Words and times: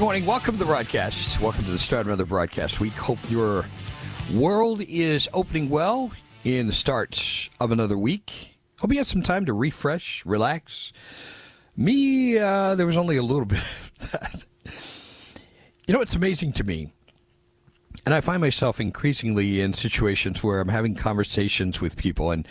Good 0.00 0.06
morning. 0.06 0.26
Welcome 0.26 0.56
to 0.56 0.58
the 0.58 0.64
broadcast. 0.64 1.40
Welcome 1.40 1.66
to 1.66 1.70
the 1.70 1.78
start 1.78 2.00
of 2.00 2.08
another 2.08 2.24
broadcast 2.24 2.80
week. 2.80 2.94
Hope 2.94 3.30
your 3.30 3.64
world 4.34 4.80
is 4.80 5.28
opening 5.32 5.70
well 5.70 6.10
in 6.42 6.66
the 6.66 6.72
start 6.72 7.48
of 7.60 7.70
another 7.70 7.96
week. 7.96 8.58
Hope 8.80 8.90
you 8.90 8.98
had 8.98 9.06
some 9.06 9.22
time 9.22 9.46
to 9.46 9.52
refresh, 9.52 10.26
relax. 10.26 10.92
Me, 11.76 12.36
uh, 12.36 12.74
there 12.74 12.88
was 12.88 12.96
only 12.96 13.16
a 13.16 13.22
little 13.22 13.44
bit. 13.44 13.62
You 15.86 15.94
know, 15.94 16.00
it's 16.00 16.16
amazing 16.16 16.54
to 16.54 16.64
me. 16.64 16.92
And 18.04 18.12
I 18.12 18.20
find 18.20 18.40
myself 18.40 18.80
increasingly 18.80 19.60
in 19.60 19.74
situations 19.74 20.42
where 20.42 20.58
I'm 20.58 20.70
having 20.70 20.96
conversations 20.96 21.80
with 21.80 21.96
people, 21.96 22.32
and 22.32 22.48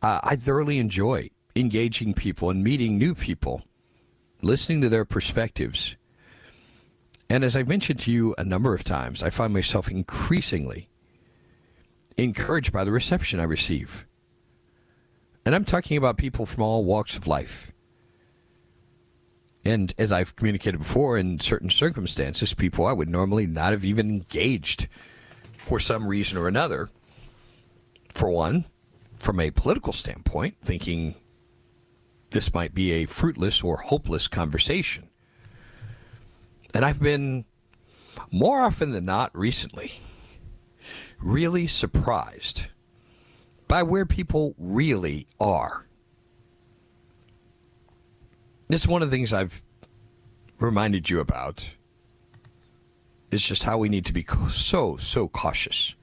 uh, 0.00 0.20
I 0.22 0.36
thoroughly 0.36 0.78
enjoy 0.78 1.30
engaging 1.56 2.14
people 2.14 2.50
and 2.50 2.62
meeting 2.62 2.96
new 2.96 3.16
people, 3.16 3.64
listening 4.42 4.80
to 4.82 4.88
their 4.88 5.04
perspectives. 5.04 5.96
And 7.30 7.44
as 7.44 7.54
I've 7.54 7.68
mentioned 7.68 8.00
to 8.00 8.10
you 8.10 8.34
a 8.38 8.44
number 8.44 8.74
of 8.74 8.84
times, 8.84 9.22
I 9.22 9.30
find 9.30 9.52
myself 9.52 9.90
increasingly 9.90 10.88
encouraged 12.16 12.72
by 12.72 12.84
the 12.84 12.90
reception 12.90 13.38
I 13.38 13.44
receive. 13.44 14.06
And 15.44 15.54
I'm 15.54 15.64
talking 15.64 15.96
about 15.96 16.16
people 16.16 16.46
from 16.46 16.62
all 16.62 16.84
walks 16.84 17.16
of 17.16 17.26
life. 17.26 17.72
And 19.64 19.94
as 19.98 20.12
I've 20.12 20.36
communicated 20.36 20.78
before, 20.78 21.18
in 21.18 21.40
certain 21.40 21.70
circumstances, 21.70 22.54
people 22.54 22.86
I 22.86 22.92
would 22.92 23.08
normally 23.08 23.46
not 23.46 23.72
have 23.72 23.84
even 23.84 24.08
engaged 24.08 24.88
for 25.58 25.78
some 25.78 26.06
reason 26.08 26.38
or 26.38 26.48
another. 26.48 26.88
For 28.14 28.30
one, 28.30 28.64
from 29.16 29.38
a 29.40 29.50
political 29.50 29.92
standpoint, 29.92 30.56
thinking 30.62 31.14
this 32.30 32.54
might 32.54 32.74
be 32.74 32.92
a 32.92 33.06
fruitless 33.06 33.62
or 33.62 33.78
hopeless 33.78 34.28
conversation. 34.28 35.08
And 36.74 36.84
I've 36.84 37.00
been, 37.00 37.44
more 38.30 38.60
often 38.60 38.92
than 38.92 39.04
not 39.04 39.36
recently, 39.36 40.00
really 41.20 41.66
surprised 41.66 42.64
by 43.66 43.82
where 43.82 44.06
people 44.06 44.54
really 44.58 45.26
are. 45.40 45.86
It's 48.68 48.86
one 48.86 49.02
of 49.02 49.10
the 49.10 49.16
things 49.16 49.32
I've 49.32 49.62
reminded 50.58 51.08
you 51.08 51.20
about. 51.20 51.70
It's 53.30 53.46
just 53.46 53.62
how 53.62 53.78
we 53.78 53.88
need 53.88 54.06
to 54.06 54.12
be 54.12 54.26
so, 54.50 54.96
so 54.96 55.28
cautious 55.28 55.94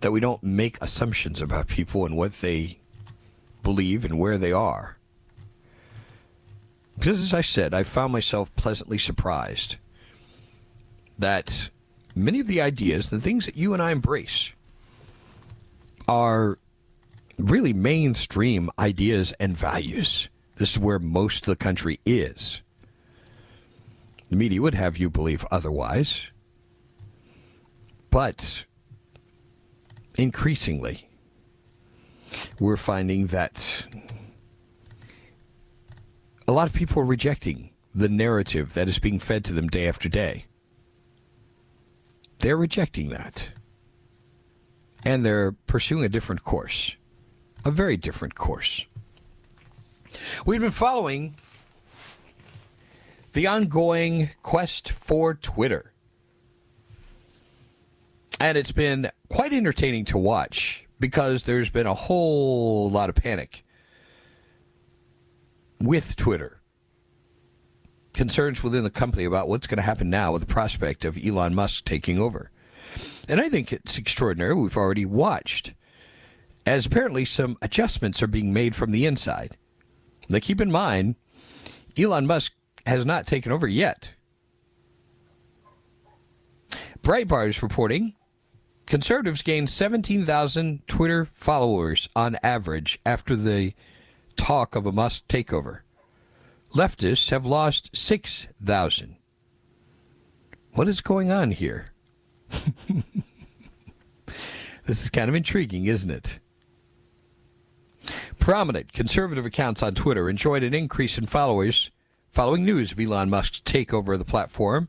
that 0.00 0.12
we 0.12 0.20
don't 0.20 0.42
make 0.42 0.80
assumptions 0.80 1.40
about 1.40 1.66
people 1.66 2.04
and 2.04 2.16
what 2.16 2.32
they 2.34 2.78
believe 3.62 4.04
and 4.04 4.18
where 4.18 4.38
they 4.38 4.52
are. 4.52 4.97
Because 6.98 7.20
as 7.20 7.32
I 7.32 7.42
said, 7.42 7.74
I 7.74 7.84
found 7.84 8.12
myself 8.12 8.54
pleasantly 8.56 8.98
surprised 8.98 9.76
that 11.18 11.70
many 12.14 12.40
of 12.40 12.48
the 12.48 12.60
ideas, 12.60 13.10
the 13.10 13.20
things 13.20 13.46
that 13.46 13.56
you 13.56 13.72
and 13.72 13.82
I 13.82 13.92
embrace, 13.92 14.52
are 16.08 16.58
really 17.38 17.72
mainstream 17.72 18.68
ideas 18.78 19.32
and 19.38 19.56
values. 19.56 20.28
This 20.56 20.72
is 20.72 20.78
where 20.78 20.98
most 20.98 21.46
of 21.46 21.52
the 21.52 21.64
country 21.64 22.00
is. 22.04 22.62
The 24.28 24.36
media 24.36 24.60
would 24.60 24.74
have 24.74 24.98
you 24.98 25.08
believe 25.08 25.46
otherwise. 25.50 26.26
But 28.10 28.64
increasingly, 30.16 31.08
we're 32.58 32.76
finding 32.76 33.28
that 33.28 33.86
a 36.48 36.52
lot 36.52 36.66
of 36.66 36.72
people 36.72 37.02
are 37.02 37.06
rejecting 37.06 37.70
the 37.94 38.08
narrative 38.08 38.72
that 38.72 38.88
is 38.88 38.98
being 38.98 39.18
fed 39.18 39.44
to 39.44 39.52
them 39.52 39.68
day 39.68 39.86
after 39.86 40.08
day. 40.08 40.46
They're 42.38 42.56
rejecting 42.56 43.10
that. 43.10 43.48
And 45.04 45.24
they're 45.24 45.52
pursuing 45.52 46.04
a 46.04 46.08
different 46.08 46.44
course, 46.44 46.96
a 47.64 47.70
very 47.70 47.98
different 47.98 48.34
course. 48.34 48.86
We've 50.46 50.60
been 50.60 50.70
following 50.70 51.36
the 53.34 53.46
ongoing 53.46 54.30
quest 54.42 54.90
for 54.90 55.34
Twitter. 55.34 55.92
And 58.40 58.56
it's 58.56 58.72
been 58.72 59.10
quite 59.28 59.52
entertaining 59.52 60.06
to 60.06 60.18
watch 60.18 60.86
because 60.98 61.44
there's 61.44 61.68
been 61.68 61.86
a 61.86 61.94
whole 61.94 62.90
lot 62.90 63.10
of 63.10 63.16
panic 63.16 63.64
with 65.80 66.16
Twitter. 66.16 66.60
Concerns 68.12 68.62
within 68.62 68.84
the 68.84 68.90
company 68.90 69.24
about 69.24 69.48
what's 69.48 69.66
going 69.66 69.76
to 69.76 69.82
happen 69.82 70.10
now 70.10 70.32
with 70.32 70.42
the 70.42 70.52
prospect 70.52 71.04
of 71.04 71.18
Elon 71.22 71.54
Musk 71.54 71.84
taking 71.84 72.18
over. 72.18 72.50
And 73.28 73.40
I 73.40 73.48
think 73.48 73.72
it's 73.72 73.98
extraordinary. 73.98 74.54
We've 74.54 74.76
already 74.76 75.04
watched 75.04 75.74
as 76.66 76.84
apparently 76.84 77.24
some 77.24 77.56
adjustments 77.62 78.22
are 78.22 78.26
being 78.26 78.52
made 78.52 78.74
from 78.74 78.90
the 78.90 79.06
inside. 79.06 79.56
Now, 80.28 80.38
keep 80.40 80.60
in 80.60 80.70
mind, 80.70 81.14
Elon 81.96 82.26
Musk 82.26 82.52
has 82.86 83.06
not 83.06 83.26
taken 83.26 83.52
over 83.52 83.66
yet. 83.66 84.12
Breitbart 87.02 87.48
is 87.48 87.62
reporting 87.62 88.14
conservatives 88.88 89.42
gained 89.42 89.70
17,000 89.70 90.86
Twitter 90.86 91.28
followers 91.34 92.08
on 92.16 92.38
average 92.42 92.98
after 93.04 93.36
the 93.36 93.74
talk 94.38 94.74
of 94.74 94.86
a 94.86 94.92
Musk 94.92 95.26
takeover. 95.28 95.80
Leftists 96.74 97.28
have 97.30 97.44
lost 97.44 97.94
6,000. 97.94 99.16
What 100.72 100.88
is 100.88 101.02
going 101.02 101.30
on 101.30 101.50
here? 101.50 101.92
this 104.86 105.02
is 105.02 105.10
kind 105.10 105.28
of 105.28 105.34
intriguing, 105.34 105.86
isn't 105.86 106.10
it? 106.10 106.38
Prominent 108.38 108.92
conservative 108.92 109.44
accounts 109.44 109.82
on 109.82 109.94
Twitter 109.94 110.30
enjoyed 110.30 110.62
an 110.62 110.72
increase 110.72 111.18
in 111.18 111.26
followers 111.26 111.90
following 112.30 112.64
news 112.64 112.92
of 112.92 113.00
Elon 113.00 113.28
Musk's 113.28 113.60
takeover 113.60 114.12
of 114.12 114.18
the 114.18 114.24
platform. 114.24 114.88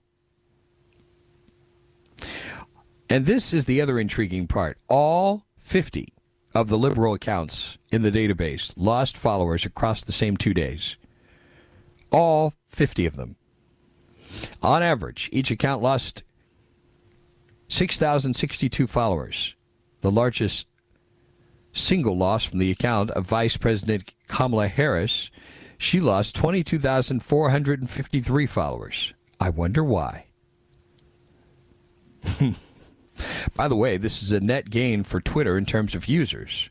And 3.11 3.26
this 3.26 3.52
is 3.52 3.66
the 3.66 3.82
other 3.82 3.99
intriguing 3.99 4.46
part. 4.46 4.78
All 4.88 5.44
50 5.58 6.14
of 6.55 6.69
the 6.69 6.79
liberal 6.79 7.15
accounts 7.15 7.79
in 7.91 8.03
the 8.03 8.12
database 8.12 8.73
lost 8.77 9.17
followers 9.17 9.65
across 9.65 10.03
the 10.03 10.12
same 10.12 10.37
two 10.37 10.55
days. 10.55 10.97
All 12.12 12.55
50 12.69 13.06
of 13.06 13.17
them. 13.17 13.37
On 14.62 14.83
average, 14.83 15.29
each 15.33 15.51
account 15.51 15.83
lost 15.83 16.23
6,062 17.69 18.87
followers, 18.87 19.55
the 20.01 20.11
largest 20.11 20.67
single 21.73 22.17
loss 22.17 22.45
from 22.45 22.59
the 22.59 22.71
account 22.71 23.11
of 23.12 23.27
Vice 23.27 23.57
President 23.57 24.12
Kamala 24.29 24.69
Harris 24.69 25.31
she 25.79 26.00
lost 26.00 26.35
22,453 26.35 28.47
followers. 28.47 29.15
I 29.39 29.50
wonder 29.50 29.85
why. 29.85 30.27
By 33.55 33.69
the 33.69 33.76
way, 33.76 33.96
this 33.96 34.22
is 34.22 34.31
a 34.31 34.40
net 34.40 34.70
gain 34.70 35.05
for 35.05 35.20
Twitter 35.20 35.56
in 35.56 35.66
terms 35.66 35.94
of 35.94 36.08
users. 36.08 36.70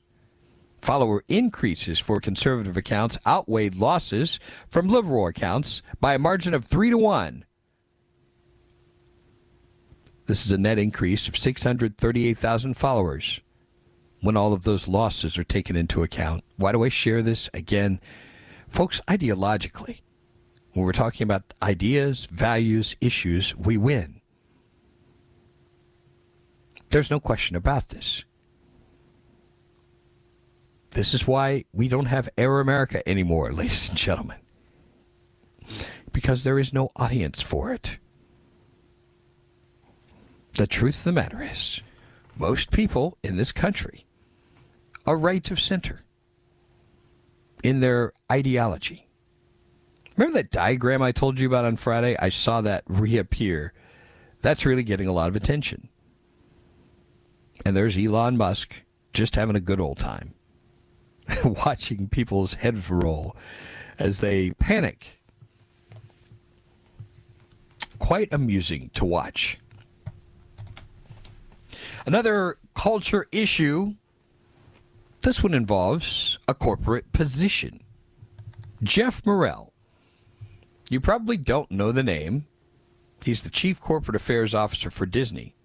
Follower 0.81 1.23
increases 1.27 1.99
for 1.99 2.19
conservative 2.19 2.75
accounts 2.75 3.17
outweighed 3.25 3.75
losses 3.75 4.39
from 4.67 4.89
liberal 4.89 5.27
accounts 5.27 5.81
by 6.01 6.13
a 6.13 6.19
margin 6.19 6.53
of 6.53 6.65
3 6.65 6.89
to 6.89 6.97
1. 6.97 7.45
This 10.25 10.45
is 10.45 10.51
a 10.51 10.57
net 10.57 10.77
increase 10.77 11.27
of 11.27 11.37
638,000 11.37 12.73
followers 12.75 13.41
when 14.21 14.37
all 14.37 14.53
of 14.53 14.63
those 14.63 14.87
losses 14.87 15.37
are 15.37 15.43
taken 15.43 15.75
into 15.75 16.03
account. 16.03 16.43
Why 16.57 16.71
do 16.71 16.83
I 16.83 16.89
share 16.89 17.21
this? 17.21 17.49
Again, 17.53 17.99
Folks, 18.73 18.99
ideologically, 19.07 20.01
when 20.71 20.83
we're 20.83 20.93
talking 20.93 21.23
about 21.23 21.53
ideas, 21.61 22.25
values, 22.31 22.95
issues, 22.99 23.55
we 23.55 23.77
win. 23.77 24.19
There's 26.93 27.09
no 27.09 27.19
question 27.19 27.55
about 27.55 27.89
this. 27.89 28.23
This 30.91 31.15
is 31.15 31.25
why 31.25 31.65
we 31.73 31.87
don't 31.87 32.05
have 32.05 32.29
Air 32.37 32.59
America 32.59 33.01
anymore, 33.09 33.51
ladies 33.51 33.89
and 33.89 33.97
gentlemen. 33.97 34.37
Because 36.11 36.43
there 36.43 36.59
is 36.59 36.71
no 36.71 36.91
audience 36.95 37.41
for 37.41 37.73
it. 37.73 37.97
The 40.53 40.67
truth 40.67 40.99
of 40.99 41.05
the 41.05 41.13
matter 41.13 41.41
is, 41.41 41.81
most 42.37 42.69
people 42.69 43.17
in 43.23 43.37
this 43.37 43.51
country 43.51 44.05
are 45.07 45.17
right 45.17 45.49
of 45.49 45.59
center 45.59 46.01
in 47.63 47.79
their 47.79 48.13
ideology. 48.31 49.09
Remember 50.15 50.37
that 50.37 50.51
diagram 50.51 51.01
I 51.01 51.11
told 51.11 51.39
you 51.39 51.47
about 51.47 51.65
on 51.65 51.75
Friday? 51.75 52.15
I 52.19 52.29
saw 52.29 52.61
that 52.61 52.83
reappear. 52.85 53.73
That's 54.43 54.63
really 54.63 54.83
getting 54.83 55.07
a 55.07 55.11
lot 55.11 55.29
of 55.29 55.35
attention. 55.35 55.89
And 57.65 57.75
there's 57.75 57.97
Elon 57.97 58.37
Musk 58.37 58.73
just 59.13 59.35
having 59.35 59.55
a 59.55 59.61
good 59.61 59.79
old 59.79 59.97
time, 59.97 60.33
watching 61.43 62.07
people's 62.09 62.55
heads 62.55 62.89
roll 62.89 63.35
as 63.99 64.19
they 64.19 64.51
panic. 64.51 65.21
Quite 67.99 68.33
amusing 68.33 68.89
to 68.95 69.05
watch. 69.05 69.59
Another 72.05 72.57
culture 72.75 73.27
issue 73.31 73.93
this 75.23 75.41
one 75.41 75.53
involves 75.53 76.37
a 76.49 76.53
corporate 76.53 77.13
position. 77.13 77.79
Geoff 78.83 79.25
Morrell. 79.25 79.71
You 80.89 80.99
probably 80.99 81.37
don't 81.37 81.71
know 81.71 81.93
the 81.93 82.03
name. 82.03 82.45
He's 83.23 83.41
the 83.41 83.49
Chief 83.49 83.79
Corporate 83.79 84.17
Affairs 84.17 84.53
Officer 84.53 84.91
for 84.91 85.05
Disney. 85.05 85.55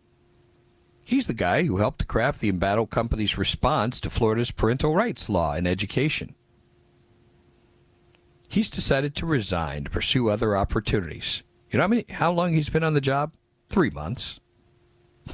He's 1.09 1.27
the 1.27 1.33
guy 1.33 1.63
who 1.63 1.79
helped 1.79 2.01
to 2.01 2.05
craft 2.05 2.39
the 2.39 2.51
embattled 2.51 2.91
company's 2.91 3.39
response 3.39 3.99
to 4.03 4.11
Florida's 4.11 4.51
parental 4.51 4.95
rights 4.95 5.31
law 5.31 5.55
in 5.55 5.67
education. 5.67 6.35
He's 8.47 8.69
decided 8.69 9.17
to 9.17 9.25
resign 9.25 9.85
to 9.85 9.91
pursue 9.91 10.29
other 10.29 10.55
opportunities. 10.55 11.43
You 11.71 11.79
know 11.79 11.85
how, 11.85 11.89
many, 11.89 12.05
how 12.11 12.31
long 12.31 12.53
he's 12.53 12.69
been 12.69 12.85
on 12.85 12.93
the 12.93 13.01
job? 13.01 13.33
Three 13.71 13.89
months. 13.89 14.39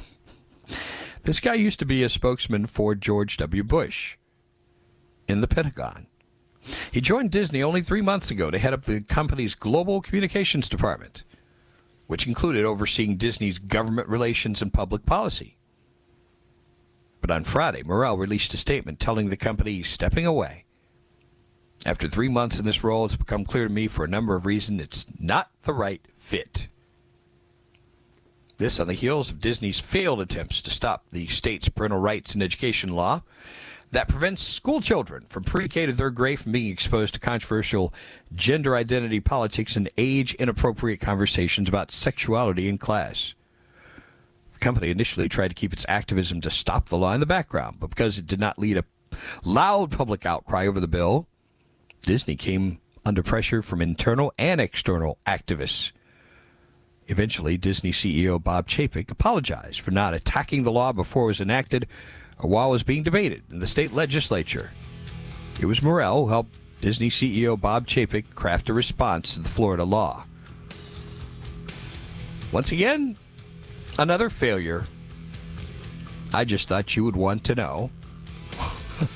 This 1.23 1.41
guy 1.41 1.55
used 1.55 1.79
to 1.79 1.85
be 1.85 2.03
a 2.03 2.09
spokesman 2.09 2.67
for 2.67 2.95
George 2.95 3.35
W. 3.35 3.63
Bush 3.63 4.15
in 5.27 5.41
the 5.41 5.47
Pentagon. 5.47 6.07
He 6.89 7.01
joined 7.01 7.31
Disney 7.31 7.61
only 7.61 7.81
three 7.81 8.01
months 8.01 8.31
ago 8.31 8.49
to 8.49 8.59
head 8.59 8.73
up 8.73 8.85
the 8.85 9.01
company's 9.01 9.55
global 9.55 9.99
communications 9.99 10.69
department, 10.69 11.23
which 12.07 12.27
included 12.27 12.63
overseeing 12.63 13.17
Disney's 13.17 13.59
government 13.59 14.07
relations 14.07 14.61
and 14.61 14.71
public 14.71 15.05
policy. 15.05 15.57
But 17.25 17.33
on 17.37 17.43
Friday, 17.43 17.81
Morrell 17.81 18.19
released 18.19 18.53
a 18.53 18.57
statement 18.57 18.99
telling 18.99 19.31
the 19.31 19.35
company 19.35 19.73
he's 19.73 19.89
stepping 19.89 20.27
away. 20.27 20.65
After 21.83 22.07
three 22.07 22.29
months 22.29 22.59
in 22.59 22.65
this 22.65 22.83
role, 22.83 23.03
it's 23.03 23.15
become 23.15 23.45
clear 23.45 23.67
to 23.67 23.73
me 23.73 23.87
for 23.87 24.05
a 24.05 24.07
number 24.07 24.35
of 24.35 24.45
reasons 24.45 24.79
it's 24.79 25.07
not 25.19 25.49
the 25.63 25.73
right 25.73 26.05
fit. 26.19 26.67
This 28.59 28.79
on 28.79 28.85
the 28.85 28.93
heels 28.93 29.31
of 29.31 29.41
Disney's 29.41 29.79
failed 29.79 30.21
attempts 30.21 30.61
to 30.61 30.69
stop 30.69 31.05
the 31.09 31.25
state's 31.25 31.67
parental 31.67 31.97
rights 31.97 32.35
and 32.35 32.43
education 32.43 32.89
law 32.89 33.23
that 33.89 34.07
prevents 34.07 34.43
school 34.43 34.79
children 34.79 35.25
from 35.27 35.43
pre 35.43 35.67
K 35.67 35.87
to 35.87 35.93
third 35.93 36.13
grade 36.13 36.41
from 36.41 36.51
being 36.51 36.71
exposed 36.71 37.15
to 37.15 37.19
controversial 37.19 37.91
gender 38.35 38.75
identity 38.75 39.19
politics 39.19 39.75
and 39.75 39.89
age 39.97 40.35
inappropriate 40.35 41.01
conversations 41.01 41.69
about 41.69 41.89
sexuality 41.89 42.69
in 42.69 42.77
class. 42.77 43.33
The 44.65 44.69
company 44.69 44.89
initially 44.89 45.29
tried 45.29 45.49
to 45.49 45.53
keep 45.53 45.73
its 45.73 45.85
activism 45.87 46.41
to 46.41 46.49
stop 46.49 46.89
the 46.89 46.97
law 46.97 47.13
in 47.13 47.19
the 47.19 47.27
background, 47.27 47.77
but 47.79 47.91
because 47.91 48.17
it 48.17 48.25
did 48.25 48.39
not 48.39 48.57
lead 48.57 48.77
a 48.77 48.83
loud 49.43 49.91
public 49.91 50.25
outcry 50.25 50.65
over 50.65 50.79
the 50.79 50.87
bill, 50.87 51.27
Disney 52.01 52.35
came 52.35 52.79
under 53.05 53.21
pressure 53.21 53.61
from 53.61 53.79
internal 53.79 54.33
and 54.39 54.59
external 54.59 55.19
activists 55.27 55.91
Eventually, 57.07 57.57
Disney 57.57 57.91
CEO 57.91 58.41
Bob 58.41 58.67
Chapek 58.67 59.11
apologized 59.11 59.81
for 59.81 59.91
not 59.91 60.15
attacking 60.15 60.63
the 60.63 60.71
law 60.71 60.91
before 60.91 61.25
it 61.25 61.27
was 61.27 61.41
enacted 61.41 61.87
or 62.39 62.49
while 62.49 62.69
it 62.69 62.71
was 62.71 62.81
being 62.81 63.03
debated 63.03 63.43
in 63.51 63.59
the 63.59 63.67
state 63.67 63.93
legislature. 63.93 64.71
It 65.59 65.67
was 65.67 65.83
Morrell 65.83 66.23
who 66.23 66.31
helped 66.31 66.57
Disney 66.81 67.11
CEO 67.11 67.61
Bob 67.61 67.85
Chapek 67.85 68.33
craft 68.33 68.69
a 68.69 68.73
response 68.73 69.35
to 69.35 69.41
the 69.41 69.49
Florida 69.49 69.83
law. 69.83 70.25
Once 72.51 72.71
again, 72.71 73.15
another 73.97 74.29
failure. 74.29 74.85
I 76.33 76.45
just 76.45 76.67
thought 76.67 76.95
you 76.95 77.03
would 77.03 77.15
want 77.15 77.43
to 77.45 77.55
know. 77.55 77.89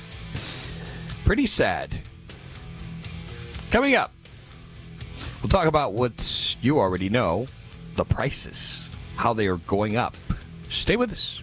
Pretty 1.24 1.46
sad. 1.46 2.00
Coming 3.70 3.94
up, 3.94 4.12
we'll 5.42 5.48
talk 5.48 5.66
about 5.66 5.92
what 5.92 6.56
you 6.60 6.78
already 6.78 7.08
know 7.08 7.46
the 7.96 8.04
prices, 8.04 8.88
how 9.16 9.32
they 9.32 9.46
are 9.46 9.58
going 9.58 9.96
up. 9.96 10.16
Stay 10.68 10.96
with 10.96 11.12
us. 11.12 11.42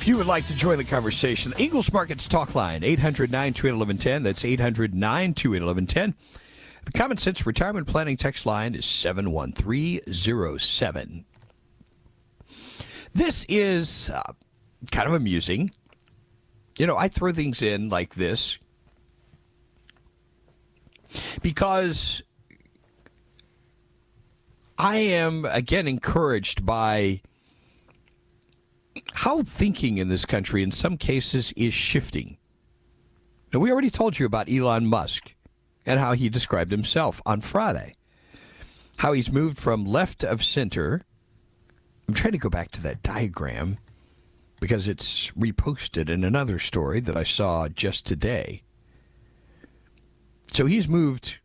If 0.00 0.08
you 0.08 0.16
would 0.16 0.26
like 0.26 0.46
to 0.46 0.54
join 0.54 0.78
the 0.78 0.84
conversation, 0.84 1.50
the 1.50 1.60
Eagles 1.60 1.92
Markets 1.92 2.26
Talk 2.26 2.54
Line, 2.54 2.82
800 2.82 3.30
1110. 3.30 4.22
That's 4.22 4.46
800 4.46 4.92
1110. 4.92 6.14
The 6.86 6.92
Common 6.92 7.18
Sense 7.18 7.44
Retirement 7.44 7.86
Planning 7.86 8.16
text 8.16 8.46
line 8.46 8.74
is 8.74 8.86
71307. 8.86 11.26
This 13.12 13.44
is 13.46 14.08
uh, 14.08 14.32
kind 14.90 15.06
of 15.06 15.12
amusing. 15.12 15.70
You 16.78 16.86
know, 16.86 16.96
I 16.96 17.08
throw 17.08 17.30
things 17.30 17.60
in 17.60 17.90
like 17.90 18.14
this 18.14 18.56
because 21.42 22.22
I 24.78 24.96
am, 24.96 25.44
again, 25.44 25.86
encouraged 25.86 26.64
by 26.64 27.20
how 29.14 29.42
thinking 29.42 29.98
in 29.98 30.08
this 30.08 30.24
country, 30.24 30.62
in 30.62 30.70
some 30.70 30.96
cases, 30.96 31.52
is 31.56 31.74
shifting. 31.74 32.36
We 33.52 33.70
already 33.70 33.90
told 33.90 34.18
you 34.18 34.26
about 34.26 34.50
Elon 34.50 34.86
Musk 34.86 35.34
and 35.84 35.98
how 35.98 36.12
he 36.12 36.28
described 36.28 36.70
himself 36.70 37.20
on 37.26 37.40
Friday. 37.40 37.94
How 38.98 39.12
he's 39.12 39.30
moved 39.30 39.58
from 39.58 39.84
left 39.84 40.22
of 40.22 40.44
center. 40.44 41.02
I'm 42.06 42.14
trying 42.14 42.32
to 42.32 42.38
go 42.38 42.48
back 42.48 42.70
to 42.72 42.82
that 42.82 43.02
diagram 43.02 43.78
because 44.60 44.86
it's 44.86 45.30
reposted 45.30 46.08
in 46.08 46.22
another 46.22 46.58
story 46.58 47.00
that 47.00 47.16
I 47.16 47.24
saw 47.24 47.68
just 47.68 48.06
today. 48.06 48.62
So 50.52 50.66
he's 50.66 50.86
moved 50.86 51.38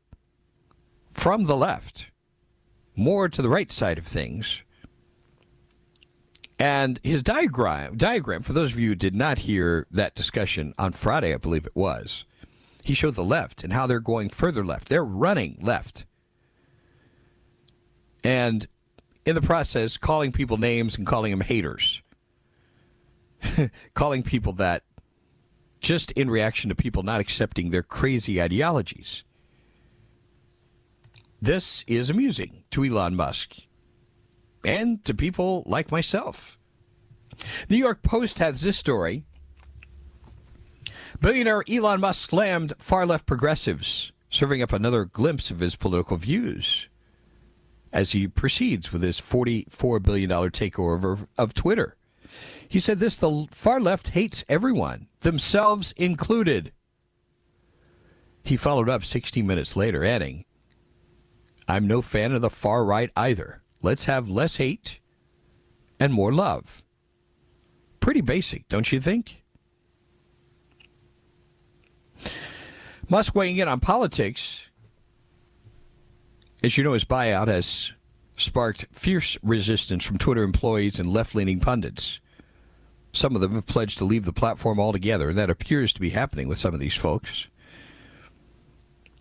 from 1.11 1.45
the 1.45 1.55
left 1.55 2.11
more 2.95 3.29
to 3.29 3.41
the 3.41 3.49
right 3.49 3.71
side 3.71 3.97
of 3.97 4.05
things 4.05 4.61
and 6.57 6.99
his 7.03 7.21
diagram, 7.21 7.97
diagram, 7.97 8.41
for 8.41 8.53
those 8.53 8.71
of 8.71 8.79
you 8.79 8.89
who 8.89 8.95
did 8.95 9.15
not 9.15 9.39
hear 9.39 9.87
that 9.91 10.15
discussion 10.15 10.73
on 10.77 10.93
Friday, 10.93 11.33
I 11.33 11.37
believe 11.37 11.65
it 11.65 11.75
was, 11.75 12.23
he 12.83 12.93
showed 12.93 13.15
the 13.15 13.23
left 13.23 13.63
and 13.63 13.73
how 13.73 13.87
they're 13.87 13.99
going 13.99 14.29
further 14.29 14.63
left. 14.63 14.87
They're 14.87 15.03
running 15.03 15.57
left. 15.61 16.05
And 18.23 18.67
in 19.25 19.35
the 19.35 19.41
process, 19.41 19.97
calling 19.97 20.31
people 20.31 20.57
names 20.57 20.97
and 20.97 21.05
calling 21.05 21.31
them 21.31 21.41
haters. 21.41 22.01
calling 23.93 24.23
people 24.23 24.53
that 24.53 24.83
just 25.81 26.11
in 26.11 26.29
reaction 26.29 26.69
to 26.69 26.75
people 26.75 27.03
not 27.03 27.19
accepting 27.19 27.69
their 27.69 27.83
crazy 27.83 28.41
ideologies. 28.41 29.23
This 31.41 31.83
is 31.85 32.09
amusing 32.09 32.63
to 32.71 32.85
Elon 32.85 33.15
Musk 33.15 33.57
and 34.65 35.03
to 35.05 35.13
people 35.13 35.63
like 35.65 35.91
myself. 35.91 36.57
New 37.69 37.77
York 37.77 38.01
Post 38.01 38.39
has 38.39 38.61
this 38.61 38.77
story. 38.77 39.25
Billionaire 41.19 41.63
Elon 41.69 42.01
Musk 42.01 42.29
slammed 42.29 42.73
far 42.77 43.05
left 43.05 43.25
progressives, 43.25 44.11
serving 44.29 44.61
up 44.61 44.73
another 44.73 45.05
glimpse 45.05 45.51
of 45.51 45.59
his 45.59 45.75
political 45.75 46.17
views 46.17 46.89
as 47.93 48.11
he 48.11 48.27
proceeds 48.27 48.91
with 48.91 49.01
his 49.01 49.21
$44 49.21 50.03
billion 50.03 50.29
takeover 50.29 51.27
of 51.37 51.53
Twitter. 51.53 51.95
He 52.69 52.79
said 52.79 52.99
this 52.99 53.15
the 53.15 53.47
far 53.51 53.79
left 53.79 54.09
hates 54.09 54.43
everyone, 54.49 55.07
themselves 55.21 55.93
included. 55.95 56.73
He 58.43 58.57
followed 58.57 58.89
up 58.89 59.05
16 59.05 59.47
minutes 59.47 59.77
later, 59.77 60.03
adding, 60.03 60.43
I'm 61.69 61.87
no 61.87 62.01
fan 62.01 62.33
of 62.33 62.41
the 62.41 62.49
far 62.49 62.83
right 62.83 63.09
either. 63.15 63.63
Let's 63.85 64.05
have 64.05 64.27
less 64.27 64.55
hate 64.55 64.97
and 65.99 66.11
more 66.11 66.33
love. 66.33 66.81
Pretty 67.99 68.21
basic, 68.21 68.67
don't 68.67 68.91
you 68.91 68.99
think? 68.99 69.43
Musk 73.07 73.35
weighing 73.35 73.57
in 73.57 73.67
on 73.67 73.79
politics. 73.79 74.65
As 76.63 76.79
you 76.79 76.83
know, 76.83 76.93
his 76.93 77.05
buyout 77.05 77.47
has 77.47 77.91
sparked 78.35 78.87
fierce 78.91 79.37
resistance 79.43 80.03
from 80.03 80.17
Twitter 80.17 80.41
employees 80.41 80.99
and 80.99 81.07
left 81.07 81.35
leaning 81.35 81.59
pundits. 81.59 82.19
Some 83.13 83.35
of 83.35 83.41
them 83.41 83.53
have 83.53 83.67
pledged 83.67 83.99
to 83.99 84.03
leave 84.03 84.25
the 84.25 84.33
platform 84.33 84.79
altogether, 84.79 85.29
and 85.29 85.37
that 85.37 85.51
appears 85.51 85.93
to 85.93 86.01
be 86.01 86.09
happening 86.09 86.47
with 86.47 86.57
some 86.57 86.73
of 86.73 86.79
these 86.79 86.95
folks. 86.95 87.49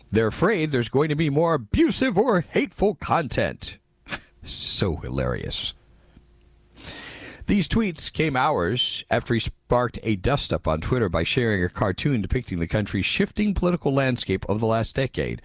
They're 0.09 0.25
afraid 0.25 0.71
there's 0.71 0.89
going 0.89 1.09
to 1.09 1.15
be 1.15 1.29
more 1.29 1.53
abusive 1.53 2.17
or 2.17 2.41
hateful 2.41 2.95
content. 2.95 3.77
So 4.45 4.97
hilarious. 4.97 5.73
These 7.47 7.67
tweets 7.67 8.11
came 8.11 8.35
hours 8.35 9.03
after 9.11 9.33
he 9.33 9.39
sparked 9.39 9.99
a 10.01 10.15
dust 10.15 10.51
up 10.51 10.67
on 10.67 10.81
Twitter 10.81 11.09
by 11.09 11.23
sharing 11.23 11.63
a 11.63 11.69
cartoon 11.69 12.21
depicting 12.21 12.59
the 12.59 12.67
country's 12.67 13.05
shifting 13.05 13.53
political 13.53 13.93
landscape 13.93 14.45
of 14.49 14.59
the 14.59 14.65
last 14.65 14.95
decade. 14.95 15.41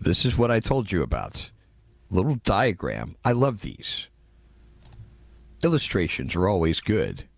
This 0.00 0.24
is 0.24 0.38
what 0.38 0.52
I 0.52 0.60
told 0.60 0.92
you 0.92 1.02
about. 1.02 1.50
Little 2.10 2.36
diagram. 2.36 3.16
I 3.24 3.32
love 3.32 3.62
these. 3.62 4.08
Illustrations 5.64 6.36
are 6.36 6.48
always 6.48 6.80
good. 6.80 7.28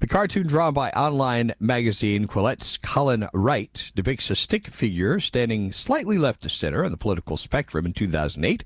The 0.00 0.06
cartoon 0.06 0.46
drawn 0.46 0.72
by 0.74 0.90
online 0.90 1.54
magazine 1.58 2.26
Quillette's 2.26 2.76
Colin 2.76 3.28
Wright 3.32 3.90
depicts 3.94 4.30
a 4.30 4.36
stick 4.36 4.68
figure 4.68 5.20
standing 5.20 5.72
slightly 5.72 6.18
left 6.18 6.44
of 6.44 6.52
center 6.52 6.84
on 6.84 6.90
the 6.90 6.96
political 6.96 7.36
spectrum 7.36 7.84
in 7.84 7.92
2008, 7.92 8.64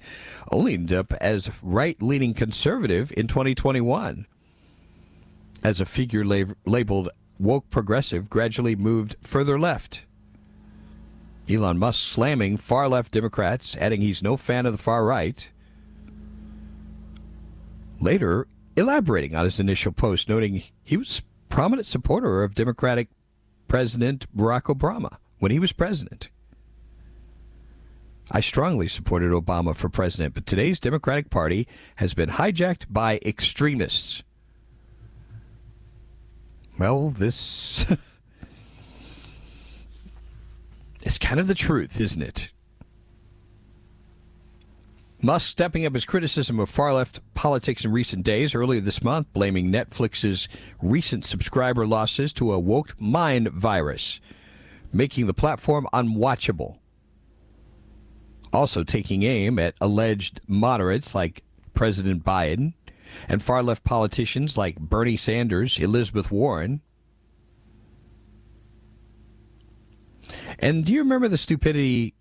only 0.50 0.74
ended 0.74 0.96
up 0.96 1.12
as 1.14 1.50
right-leaning 1.62 2.34
conservative 2.34 3.12
in 3.16 3.26
2021. 3.26 4.26
As 5.64 5.80
a 5.80 5.86
figure 5.86 6.24
lab- 6.24 6.56
labeled 6.66 7.08
woke 7.38 7.70
progressive 7.70 8.30
gradually 8.30 8.76
moved 8.76 9.16
further 9.22 9.58
left. 9.58 10.02
Elon 11.48 11.78
Musk 11.78 11.98
slamming 11.98 12.56
far 12.56 12.88
left 12.88 13.12
Democrats, 13.12 13.76
adding 13.76 14.00
he's 14.00 14.22
no 14.22 14.36
fan 14.36 14.64
of 14.64 14.72
the 14.72 14.78
far 14.78 15.04
right. 15.04 15.48
Later, 18.00 18.46
elaborating 18.76 19.34
on 19.34 19.44
his 19.44 19.60
initial 19.60 19.92
post, 19.92 20.28
noting 20.28 20.62
he 20.82 20.96
was 20.96 21.22
prominent 21.48 21.86
supporter 21.86 22.42
of 22.42 22.54
Democratic 22.54 23.08
President 23.68 24.26
Barack 24.36 24.62
Obama 24.62 25.18
when 25.38 25.50
he 25.50 25.58
was 25.58 25.72
president. 25.72 26.28
I 28.30 28.40
strongly 28.40 28.86
supported 28.86 29.32
Obama 29.32 29.74
for 29.74 29.88
president, 29.88 30.34
but 30.34 30.46
today's 30.46 30.78
Democratic 30.78 31.28
Party 31.28 31.66
has 31.96 32.14
been 32.14 32.30
hijacked 32.30 32.86
by 32.88 33.18
extremists. 33.24 34.22
Well, 36.78 37.10
this 37.10 37.84
is 41.02 41.18
kind 41.18 41.40
of 41.40 41.48
the 41.48 41.54
truth, 41.54 42.00
isn't 42.00 42.22
it? 42.22 42.51
Musk 45.24 45.48
stepping 45.48 45.86
up 45.86 45.94
his 45.94 46.04
criticism 46.04 46.58
of 46.58 46.68
far 46.68 46.92
left 46.92 47.20
politics 47.32 47.84
in 47.84 47.92
recent 47.92 48.24
days, 48.24 48.56
earlier 48.56 48.80
this 48.80 49.04
month, 49.04 49.32
blaming 49.32 49.70
Netflix's 49.70 50.48
recent 50.82 51.24
subscriber 51.24 51.86
losses 51.86 52.32
to 52.32 52.52
a 52.52 52.58
woke 52.58 53.00
mind 53.00 53.46
virus, 53.48 54.20
making 54.92 55.28
the 55.28 55.32
platform 55.32 55.86
unwatchable. 55.92 56.78
Also 58.52 58.82
taking 58.82 59.22
aim 59.22 59.60
at 59.60 59.76
alleged 59.80 60.40
moderates 60.48 61.14
like 61.14 61.44
President 61.72 62.24
Biden 62.24 62.74
and 63.28 63.40
far 63.40 63.62
left 63.62 63.84
politicians 63.84 64.56
like 64.56 64.80
Bernie 64.80 65.16
Sanders, 65.16 65.78
Elizabeth 65.78 66.32
Warren. 66.32 66.80
And 70.58 70.84
do 70.84 70.92
you 70.92 70.98
remember 70.98 71.28
the 71.28 71.38
stupidity 71.38 72.14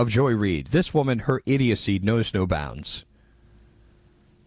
of 0.00 0.08
Joy 0.08 0.30
Reid. 0.30 0.68
This 0.68 0.94
woman, 0.94 1.20
her 1.20 1.42
idiocy 1.44 1.98
knows 1.98 2.32
no 2.32 2.46
bounds. 2.46 3.04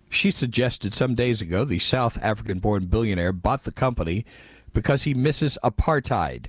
She 0.09 0.31
suggested 0.31 0.95
some 0.95 1.13
days 1.13 1.41
ago 1.41 1.63
the 1.63 1.77
South 1.77 2.17
African 2.23 2.57
born 2.57 2.87
billionaire 2.87 3.31
bought 3.31 3.63
the 3.63 3.71
company 3.71 4.25
because 4.73 5.03
he 5.03 5.13
misses 5.13 5.59
apartheid. 5.63 6.47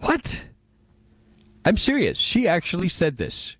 What? 0.00 0.46
I'm 1.64 1.76
serious. 1.76 2.18
She 2.18 2.48
actually 2.48 2.88
said 2.88 3.18
this. 3.18 3.54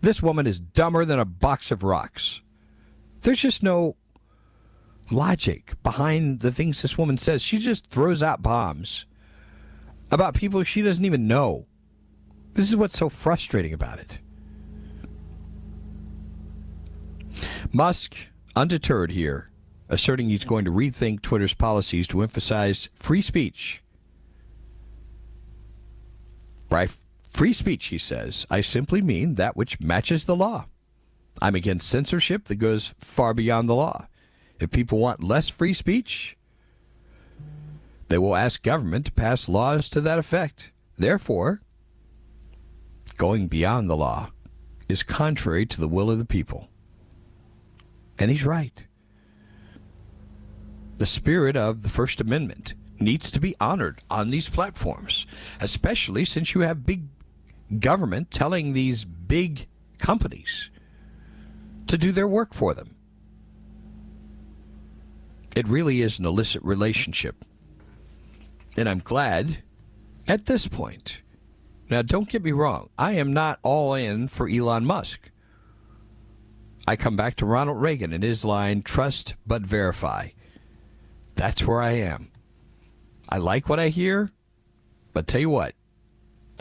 This 0.00 0.22
woman 0.22 0.46
is 0.46 0.60
dumber 0.60 1.04
than 1.04 1.18
a 1.18 1.24
box 1.24 1.72
of 1.72 1.82
rocks. 1.82 2.40
There's 3.22 3.40
just 3.40 3.64
no 3.64 3.96
logic 5.10 5.74
behind 5.82 6.38
the 6.38 6.52
things 6.52 6.82
this 6.82 6.96
woman 6.96 7.18
says. 7.18 7.42
She 7.42 7.58
just 7.58 7.88
throws 7.88 8.22
out 8.22 8.42
bombs 8.42 9.06
about 10.12 10.34
people 10.34 10.62
she 10.62 10.82
doesn't 10.82 11.04
even 11.04 11.26
know. 11.26 11.66
This 12.52 12.68
is 12.68 12.76
what's 12.76 12.98
so 12.98 13.08
frustrating 13.08 13.72
about 13.72 13.98
it. 13.98 14.18
Musk, 17.72 18.16
undeterred 18.56 19.12
here, 19.12 19.50
asserting 19.88 20.28
he's 20.28 20.44
going 20.44 20.64
to 20.64 20.70
rethink 20.70 21.22
Twitter's 21.22 21.54
policies 21.54 22.08
to 22.08 22.22
emphasize 22.22 22.88
free 22.94 23.22
speech. 23.22 23.82
By 26.68 26.88
free 27.28 27.52
speech, 27.52 27.86
he 27.86 27.98
says, 27.98 28.46
I 28.50 28.60
simply 28.60 29.00
mean 29.02 29.36
that 29.36 29.56
which 29.56 29.80
matches 29.80 30.24
the 30.24 30.36
law. 30.36 30.66
I'm 31.40 31.54
against 31.54 31.88
censorship 31.88 32.46
that 32.46 32.56
goes 32.56 32.94
far 32.98 33.34
beyond 33.34 33.68
the 33.68 33.74
law. 33.74 34.08
If 34.58 34.70
people 34.70 34.98
want 34.98 35.22
less 35.22 35.48
free 35.48 35.72
speech, 35.72 36.36
they 38.08 38.18
will 38.18 38.36
ask 38.36 38.62
government 38.62 39.06
to 39.06 39.12
pass 39.12 39.48
laws 39.48 39.88
to 39.90 40.00
that 40.02 40.18
effect. 40.18 40.70
Therefore, 40.98 41.62
going 43.16 43.48
beyond 43.48 43.88
the 43.88 43.96
law 43.96 44.30
is 44.88 45.02
contrary 45.02 45.66
to 45.66 45.80
the 45.80 45.88
will 45.88 46.10
of 46.10 46.18
the 46.18 46.24
people. 46.24 46.68
And 48.18 48.30
he's 48.30 48.44
right. 48.44 48.86
The 50.98 51.06
spirit 51.06 51.56
of 51.56 51.82
the 51.82 51.88
First 51.88 52.20
Amendment 52.20 52.74
needs 52.98 53.30
to 53.30 53.40
be 53.40 53.56
honored 53.60 54.00
on 54.10 54.30
these 54.30 54.48
platforms, 54.48 55.26
especially 55.60 56.24
since 56.24 56.54
you 56.54 56.60
have 56.60 56.84
big 56.84 57.04
government 57.78 58.30
telling 58.30 58.72
these 58.72 59.04
big 59.04 59.66
companies 59.98 60.70
to 61.86 61.96
do 61.96 62.12
their 62.12 62.28
work 62.28 62.52
for 62.52 62.74
them. 62.74 62.96
It 65.56 65.66
really 65.66 66.02
is 66.02 66.18
an 66.18 66.26
illicit 66.26 66.62
relationship. 66.62 67.44
And 68.76 68.88
I'm 68.88 69.00
glad 69.00 69.62
at 70.28 70.46
this 70.46 70.68
point 70.68 71.22
now, 71.90 72.02
don't 72.02 72.28
get 72.28 72.44
me 72.44 72.52
wrong. 72.52 72.90
I 72.96 73.12
am 73.12 73.32
not 73.32 73.58
all 73.62 73.94
in 73.94 74.28
for 74.28 74.48
Elon 74.48 74.84
Musk. 74.84 75.30
I 76.86 76.96
come 76.96 77.16
back 77.16 77.36
to 77.36 77.46
Ronald 77.46 77.80
Reagan 77.80 78.12
and 78.12 78.22
his 78.22 78.44
line 78.44 78.82
trust 78.82 79.34
but 79.46 79.62
verify. 79.62 80.28
That's 81.34 81.66
where 81.66 81.80
I 81.80 81.92
am. 81.92 82.30
I 83.28 83.38
like 83.38 83.68
what 83.68 83.80
I 83.80 83.88
hear, 83.88 84.30
but 85.12 85.26
tell 85.26 85.40
you 85.40 85.50
what, 85.50 85.74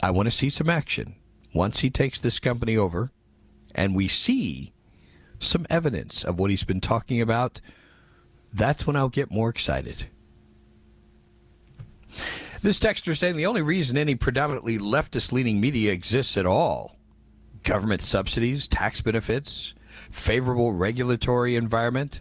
I 0.02 0.12
want 0.12 0.28
to 0.28 0.36
see 0.36 0.50
some 0.50 0.70
action 0.70 1.16
once 1.54 1.80
he 1.80 1.90
takes 1.90 2.22
this 2.22 2.40
company 2.40 2.78
over 2.78 3.12
and 3.74 3.96
we 3.96 4.08
see 4.08 4.74
some 5.40 5.66
evidence 5.70 6.24
of 6.24 6.40
what 6.40 6.50
he's 6.50 6.64
been 6.64 6.82
talking 6.82 7.22
about. 7.22 7.62
That's 8.54 8.86
when 8.86 8.96
I'll 8.96 9.10
get 9.10 9.32
more 9.32 9.50
excited. 9.50 10.08
This 12.62 12.80
texter 12.80 13.10
is 13.10 13.20
saying 13.20 13.38
the 13.38 13.46
only 13.46 13.62
reason 13.62 13.98
any 13.98 14.16
predominantly 14.16 14.78
leftist 14.78 15.32
leaning 15.32 15.62
media 15.62 15.94
exists 15.94 16.36
at 16.36 16.46
all 16.46 16.98
government 17.64 18.02
subsidies, 18.02 18.68
tax 18.68 19.00
benefits, 19.00 19.74
favorable 20.12 20.74
regulatory 20.74 21.56
environment. 21.56 22.20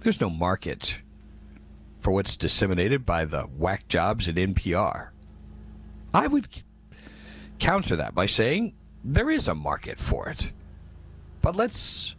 There's 0.00 0.20
no 0.20 0.30
market 0.30 0.98
for 2.00 2.12
what's 2.12 2.36
disseminated 2.36 3.04
by 3.04 3.24
the 3.24 3.42
whack 3.42 3.88
jobs 3.88 4.28
at 4.28 4.36
NPR. 4.36 5.08
I 6.14 6.26
would 6.28 6.48
counter 7.58 7.96
that 7.96 8.14
by 8.14 8.26
saying 8.26 8.74
there 9.02 9.30
is 9.30 9.48
a 9.48 9.54
market 9.54 9.98
for 9.98 10.28
it. 10.28 10.52
But 11.42 11.56
let's 11.56 12.14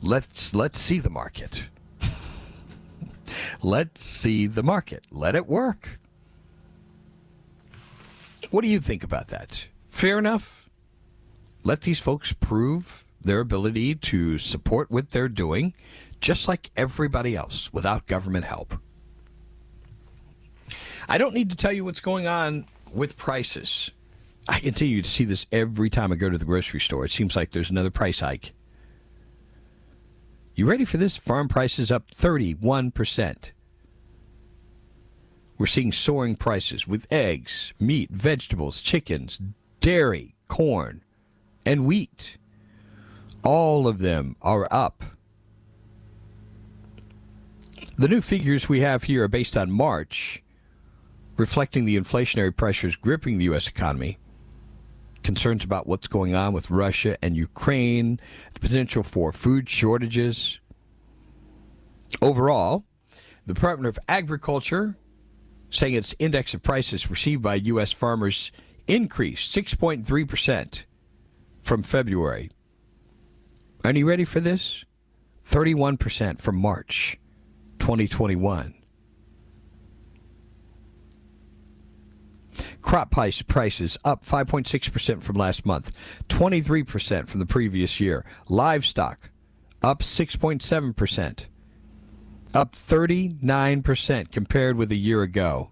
let's 0.00 0.54
let's 0.54 0.78
see 0.78 1.00
the 1.00 1.10
market. 1.10 1.64
let's 3.62 4.04
see 4.04 4.46
the 4.46 4.62
market. 4.62 5.04
Let 5.10 5.34
it 5.34 5.46
work. 5.46 5.98
What 8.54 8.62
do 8.62 8.70
you 8.70 8.78
think 8.78 9.02
about 9.02 9.28
that? 9.30 9.66
Fair 9.88 10.16
enough? 10.16 10.70
Let 11.64 11.80
these 11.80 11.98
folks 11.98 12.32
prove 12.32 13.04
their 13.20 13.40
ability 13.40 13.96
to 13.96 14.38
support 14.38 14.92
what 14.92 15.10
they're 15.10 15.28
doing, 15.28 15.74
just 16.20 16.46
like 16.46 16.70
everybody 16.76 17.34
else, 17.34 17.72
without 17.72 18.06
government 18.06 18.44
help. 18.44 18.76
I 21.08 21.18
don't 21.18 21.34
need 21.34 21.50
to 21.50 21.56
tell 21.56 21.72
you 21.72 21.84
what's 21.84 21.98
going 21.98 22.28
on 22.28 22.66
with 22.92 23.16
prices. 23.16 23.90
I 24.48 24.60
continue 24.60 25.02
to 25.02 25.10
see 25.10 25.24
this 25.24 25.48
every 25.50 25.90
time 25.90 26.12
I 26.12 26.14
go 26.14 26.30
to 26.30 26.38
the 26.38 26.44
grocery 26.44 26.78
store. 26.78 27.04
It 27.04 27.10
seems 27.10 27.34
like 27.34 27.50
there's 27.50 27.70
another 27.70 27.90
price 27.90 28.20
hike. 28.20 28.52
You 30.54 30.66
ready 30.66 30.84
for 30.84 30.96
this? 30.96 31.16
Farm 31.16 31.48
prices 31.48 31.90
up 31.90 32.08
31%. 32.12 33.50
We're 35.56 35.66
seeing 35.66 35.92
soaring 35.92 36.36
prices 36.36 36.86
with 36.86 37.06
eggs, 37.12 37.72
meat, 37.78 38.10
vegetables, 38.10 38.80
chickens, 38.80 39.40
dairy, 39.80 40.34
corn, 40.48 41.02
and 41.64 41.86
wheat. 41.86 42.36
All 43.44 43.86
of 43.86 43.98
them 43.98 44.36
are 44.42 44.66
up. 44.70 45.04
The 47.96 48.08
new 48.08 48.20
figures 48.20 48.68
we 48.68 48.80
have 48.80 49.04
here 49.04 49.24
are 49.24 49.28
based 49.28 49.56
on 49.56 49.70
March, 49.70 50.42
reflecting 51.36 51.84
the 51.84 51.98
inflationary 51.98 52.54
pressures 52.54 52.96
gripping 52.96 53.38
the 53.38 53.44
U.S. 53.44 53.68
economy, 53.68 54.18
concerns 55.22 55.62
about 55.62 55.86
what's 55.86 56.08
going 56.08 56.34
on 56.34 56.52
with 56.52 56.70
Russia 56.70 57.16
and 57.22 57.36
Ukraine, 57.36 58.18
the 58.54 58.60
potential 58.60 59.04
for 59.04 59.30
food 59.30 59.68
shortages. 59.68 60.58
Overall, 62.20 62.84
the 63.46 63.54
Department 63.54 63.86
of 63.86 63.98
Agriculture 64.08 64.96
saying 65.74 65.94
its 65.94 66.14
index 66.18 66.54
of 66.54 66.62
prices 66.62 67.10
received 67.10 67.42
by 67.42 67.56
U.S. 67.56 67.90
farmers 67.90 68.52
increased 68.86 69.54
6.3% 69.54 70.84
from 71.60 71.82
February. 71.82 72.50
Are 73.84 73.92
you 73.92 74.08
ready 74.08 74.24
for 74.24 74.40
this? 74.40 74.84
31% 75.46 76.40
from 76.40 76.56
March 76.56 77.18
2021. 77.80 78.74
Crop 82.80 83.10
price 83.10 83.42
prices 83.42 83.98
up 84.04 84.24
5.6% 84.24 85.22
from 85.22 85.36
last 85.36 85.66
month, 85.66 85.90
23% 86.28 87.28
from 87.28 87.40
the 87.40 87.46
previous 87.46 87.98
year. 87.98 88.24
Livestock 88.48 89.30
up 89.82 90.00
6.7% 90.00 91.46
up 92.54 92.74
39% 92.76 94.30
compared 94.30 94.76
with 94.76 94.92
a 94.92 94.96
year 94.96 95.22
ago. 95.22 95.70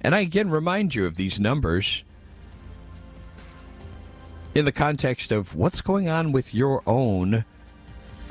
And 0.00 0.14
I 0.14 0.20
again 0.20 0.50
remind 0.50 0.94
you 0.94 1.06
of 1.06 1.16
these 1.16 1.40
numbers 1.40 2.04
in 4.54 4.64
the 4.64 4.72
context 4.72 5.32
of 5.32 5.54
what's 5.54 5.80
going 5.80 6.08
on 6.08 6.32
with 6.32 6.54
your 6.54 6.82
own 6.86 7.44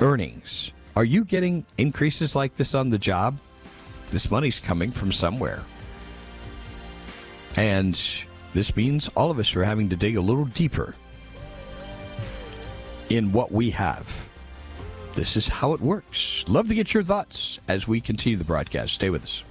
earnings. 0.00 0.72
Are 0.96 1.04
you 1.04 1.24
getting 1.24 1.64
increases 1.78 2.34
like 2.34 2.56
this 2.56 2.74
on 2.74 2.90
the 2.90 2.98
job? 2.98 3.38
This 4.10 4.30
money's 4.30 4.60
coming 4.60 4.90
from 4.90 5.12
somewhere. 5.12 5.62
And 7.56 8.00
this 8.54 8.76
means 8.76 9.08
all 9.08 9.30
of 9.30 9.38
us 9.38 9.54
are 9.56 9.64
having 9.64 9.88
to 9.90 9.96
dig 9.96 10.16
a 10.16 10.20
little 10.20 10.46
deeper 10.46 10.94
in 13.08 13.32
what 13.32 13.52
we 13.52 13.70
have. 13.70 14.28
This 15.20 15.36
is 15.36 15.48
how 15.48 15.74
it 15.74 15.82
works. 15.82 16.46
Love 16.48 16.68
to 16.68 16.74
get 16.74 16.94
your 16.94 17.02
thoughts 17.02 17.58
as 17.68 17.86
we 17.86 18.00
continue 18.00 18.38
the 18.38 18.44
broadcast. 18.44 18.94
Stay 18.94 19.10
with 19.10 19.22
us. 19.22 19.42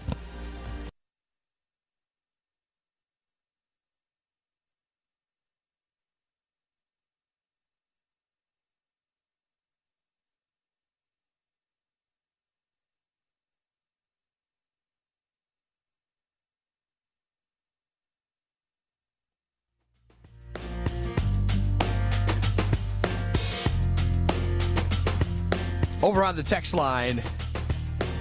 Over 26.09 26.23
on 26.23 26.35
the 26.35 26.41
text 26.41 26.73
line, 26.73 27.21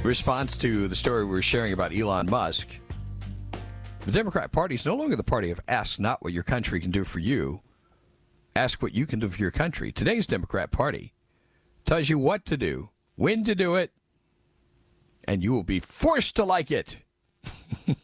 response 0.03 0.59
to 0.59 0.89
the 0.89 0.95
story 0.95 1.25
we 1.25 1.31
were 1.31 1.41
sharing 1.41 1.73
about 1.73 1.97
Elon 1.97 2.29
Musk, 2.29 2.69
the 4.05 4.13
Democrat 4.13 4.53
Party 4.53 4.75
is 4.75 4.85
no 4.85 4.95
longer 4.95 5.17
the 5.17 5.23
party 5.23 5.51
of 5.51 5.59
ask 5.67 5.99
not 5.99 6.23
what 6.23 6.35
your 6.35 6.43
country 6.43 6.81
can 6.81 6.91
do 6.91 7.03
for 7.03 7.19
you, 7.19 7.63
ask 8.55 8.83
what 8.83 8.95
you 8.95 9.07
can 9.07 9.21
do 9.21 9.31
for 9.31 9.39
your 9.41 9.51
country. 9.51 9.91
Today's 9.91 10.27
Democrat 10.27 10.71
Party 10.71 11.15
tells 11.87 12.11
you 12.11 12.19
what 12.19 12.45
to 12.45 12.59
do, 12.59 12.91
when 13.17 13.43
to 13.45 13.55
do 13.55 13.75
it, 13.75 13.91
and 15.25 15.43
you 15.43 15.55
will 15.55 15.65
be 15.65 15.81
forced 15.81 16.37
to 16.37 16.45
like 16.45 16.71
it. 16.71 16.99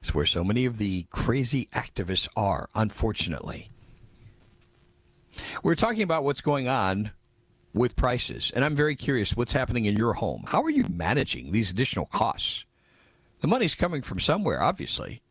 it's 0.00 0.14
where 0.14 0.24
so 0.24 0.42
many 0.42 0.64
of 0.64 0.78
the 0.78 1.02
crazy 1.10 1.68
activists 1.74 2.26
are, 2.34 2.70
unfortunately. 2.74 3.68
We're 5.62 5.74
talking 5.74 6.02
about 6.02 6.24
what's 6.24 6.40
going 6.40 6.66
on 6.66 7.10
with 7.72 7.96
prices. 7.96 8.50
And 8.54 8.64
I'm 8.64 8.74
very 8.74 8.96
curious 8.96 9.36
what's 9.36 9.52
happening 9.52 9.84
in 9.84 9.96
your 9.96 10.14
home. 10.14 10.44
How 10.48 10.62
are 10.62 10.70
you 10.70 10.84
managing 10.90 11.52
these 11.52 11.70
additional 11.70 12.06
costs? 12.06 12.64
The 13.40 13.48
money's 13.48 13.74
coming 13.74 14.02
from 14.02 14.20
somewhere, 14.20 14.62
obviously. 14.62 15.22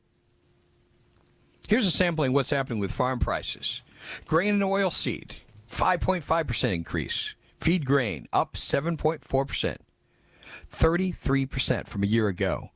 Here's 1.67 1.85
a 1.85 1.91
sampling 1.91 2.33
what's 2.33 2.49
happening 2.49 2.79
with 2.79 2.91
farm 2.91 3.19
prices. 3.19 3.81
Grain 4.25 4.55
and 4.55 4.63
oil 4.63 4.89
seed, 4.89 5.35
5.5% 5.71 6.73
increase. 6.73 7.35
Feed 7.59 7.85
grain 7.85 8.27
up 8.33 8.53
7.4%. 8.53 9.77
33% 10.71 11.87
from 11.87 12.03
a 12.03 12.07
year 12.07 12.27
ago. 12.27 12.71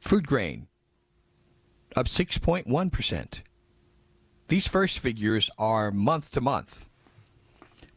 Food 0.00 0.26
grain 0.26 0.66
up 1.94 2.06
6.1%. 2.06 3.40
These 4.48 4.68
first 4.68 4.98
figures 4.98 5.50
are 5.58 5.90
month 5.90 6.32
to 6.32 6.40
month. 6.40 6.88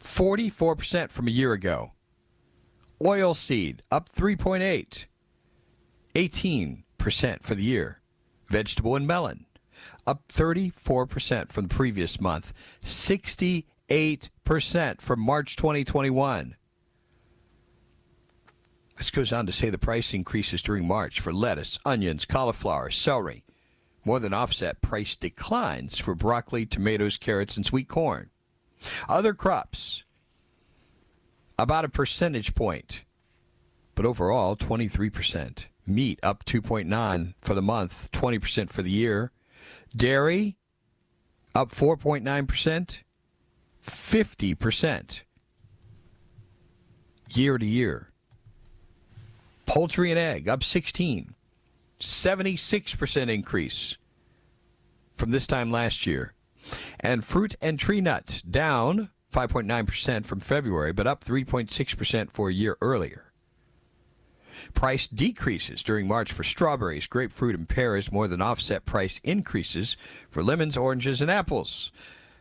44% 0.07 1.11
from 1.11 1.27
a 1.27 1.31
year 1.31 1.53
ago. 1.53 1.91
Oil 3.05 3.33
seed 3.33 3.83
up 3.91 4.09
3.8. 4.11 5.05
18% 6.15 7.43
for 7.43 7.53
the 7.53 7.63
year. 7.63 8.01
Vegetable 8.47 8.95
and 8.95 9.05
melon 9.05 9.45
up 10.07 10.23
34% 10.29 11.51
from 11.51 11.67
the 11.67 11.75
previous 11.75 12.19
month. 12.19 12.53
68% 12.81 13.65
from 14.99 15.19
March 15.19 15.55
2021. 15.55 16.55
This 18.95 19.11
goes 19.11 19.31
on 19.31 19.45
to 19.45 19.51
say 19.51 19.69
the 19.69 19.77
price 19.77 20.13
increases 20.13 20.63
during 20.63 20.87
March 20.87 21.19
for 21.19 21.31
lettuce, 21.31 21.77
onions, 21.85 22.25
cauliflower, 22.25 22.89
celery 22.89 23.43
more 24.07 24.19
than 24.21 24.33
offset 24.33 24.81
price 24.81 25.17
declines 25.17 25.99
for 25.99 26.15
broccoli, 26.15 26.65
tomatoes, 26.65 27.17
carrots, 27.17 27.57
and 27.57 27.65
sweet 27.65 27.89
corn. 27.89 28.29
Other 29.09 29.33
crops, 29.33 30.03
about 31.57 31.85
a 31.85 31.89
percentage 31.89 32.55
point, 32.55 33.03
but 33.95 34.05
overall 34.05 34.55
23%. 34.55 35.65
Meat 35.85 36.19
up 36.21 36.43
2.9 36.43 37.33
for 37.41 37.53
the 37.53 37.61
month, 37.61 38.11
20% 38.11 38.69
for 38.69 38.81
the 38.81 38.91
year. 38.91 39.31
Dairy 39.95 40.57
up 41.55 41.71
4.9%, 41.71 42.97
50% 43.85 45.21
year 47.29 47.57
to 47.57 47.65
year. 47.65 48.11
Poultry 49.65 50.11
and 50.11 50.19
egg 50.19 50.47
up 50.47 50.63
16, 50.63 51.33
76% 51.99 53.29
increase 53.29 53.97
from 55.15 55.31
this 55.31 55.47
time 55.47 55.71
last 55.71 56.05
year. 56.05 56.33
And 56.99 57.23
fruit 57.23 57.55
and 57.61 57.79
tree 57.79 58.01
nuts 58.01 58.41
down 58.41 59.09
5.9% 59.33 60.25
from 60.25 60.39
February, 60.39 60.93
but 60.93 61.07
up 61.07 61.23
3.6% 61.23 62.31
for 62.31 62.49
a 62.49 62.53
year 62.53 62.77
earlier. 62.81 63.33
Price 64.73 65.07
decreases 65.07 65.83
during 65.83 66.07
March 66.07 66.31
for 66.31 66.43
strawberries, 66.43 67.07
grapefruit, 67.07 67.55
and 67.55 67.69
pears 67.69 68.11
more 68.11 68.27
than 68.27 68.41
offset 68.41 68.85
price 68.85 69.19
increases 69.23 69.97
for 70.29 70.43
lemons, 70.43 70.75
oranges, 70.75 71.21
and 71.21 71.29
apples. 71.29 71.91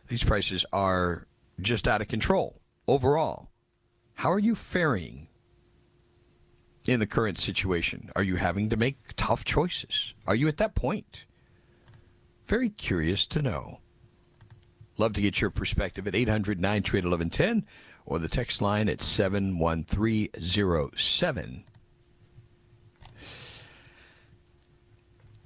These 0.07 0.23
prices 0.23 0.65
are 0.73 1.27
just 1.61 1.87
out 1.87 2.01
of 2.01 2.07
control 2.07 2.59
overall. 2.87 3.49
How 4.15 4.31
are 4.31 4.39
you 4.39 4.55
faring 4.55 5.27
in 6.87 6.99
the 6.99 7.05
current 7.05 7.37
situation? 7.37 8.09
Are 8.15 8.23
you 8.23 8.37
having 8.37 8.69
to 8.69 8.77
make 8.77 8.97
tough 9.15 9.45
choices? 9.45 10.13
Are 10.25 10.35
you 10.35 10.47
at 10.47 10.57
that 10.57 10.73
point? 10.73 11.25
Very 12.47 12.69
curious 12.69 13.27
to 13.27 13.41
know. 13.41 13.79
Love 14.97 15.13
to 15.13 15.21
get 15.21 15.39
your 15.39 15.51
perspective 15.51 16.07
at 16.07 16.15
800 16.15 16.59
928 16.59 17.05
1110 17.05 17.65
or 18.05 18.19
the 18.19 18.27
text 18.27 18.61
line 18.61 18.89
at 18.89 19.01
71307. 19.01 21.63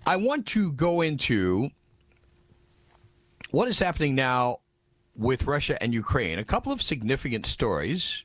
I 0.06 0.16
want 0.16 0.48
to 0.48 0.72
go 0.72 1.02
into 1.02 1.70
what 3.52 3.68
is 3.68 3.80
happening 3.80 4.16
now 4.16 4.60
with 5.16 5.46
Russia 5.46 5.82
and 5.82 5.94
Ukraine. 5.94 6.40
A 6.40 6.46
couple 6.46 6.72
of 6.72 6.82
significant 6.82 7.46
stories. 7.46 8.24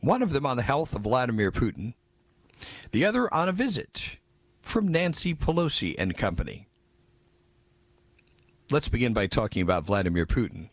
One 0.00 0.22
of 0.22 0.32
them 0.32 0.44
on 0.44 0.56
the 0.56 0.62
health 0.62 0.94
of 0.94 1.02
Vladimir 1.02 1.50
Putin, 1.50 1.94
the 2.92 3.06
other 3.06 3.32
on 3.32 3.48
a 3.48 3.52
visit 3.52 4.18
from 4.60 4.88
Nancy 4.88 5.34
Pelosi 5.34 5.94
and 5.96 6.16
company. 6.16 6.68
Let's 8.70 8.88
begin 8.88 9.12
by 9.12 9.26
talking 9.26 9.60
about 9.60 9.84
Vladimir 9.84 10.24
Putin. 10.24 10.70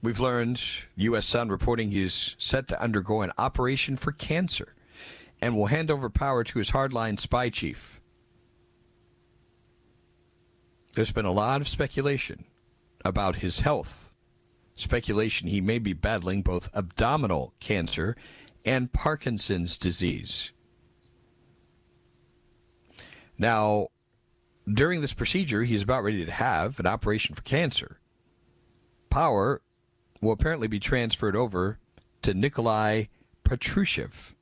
We've 0.00 0.18
learned, 0.18 0.62
U.S. 0.96 1.26
Sun 1.26 1.50
reporting 1.50 1.90
he's 1.90 2.34
set 2.38 2.66
to 2.68 2.80
undergo 2.80 3.20
an 3.20 3.32
operation 3.36 3.94
for 3.96 4.12
cancer 4.12 4.74
and 5.38 5.54
will 5.54 5.66
hand 5.66 5.90
over 5.90 6.08
power 6.08 6.44
to 6.44 6.58
his 6.58 6.70
hardline 6.70 7.20
spy 7.20 7.50
chief. 7.50 8.00
There's 10.94 11.12
been 11.12 11.26
a 11.26 11.30
lot 11.30 11.60
of 11.60 11.68
speculation 11.68 12.46
about 13.04 13.36
his 13.36 13.60
health. 13.60 14.10
Speculation 14.76 15.48
he 15.48 15.60
may 15.60 15.78
be 15.78 15.92
battling 15.92 16.40
both 16.40 16.70
abdominal 16.74 17.52
cancer 17.60 18.16
and 18.64 18.94
Parkinson's 18.94 19.76
disease. 19.76 20.52
Now, 23.36 23.88
during 24.72 25.00
this 25.00 25.12
procedure, 25.12 25.64
he 25.64 25.74
is 25.74 25.82
about 25.82 26.04
ready 26.04 26.24
to 26.24 26.32
have 26.32 26.78
an 26.78 26.86
operation 26.86 27.34
for 27.34 27.42
cancer. 27.42 27.98
Power 29.10 29.62
will 30.20 30.32
apparently 30.32 30.68
be 30.68 30.80
transferred 30.80 31.36
over 31.36 31.78
to 32.22 32.34
Nikolai 32.34 33.04
Patrushev. 33.44 34.34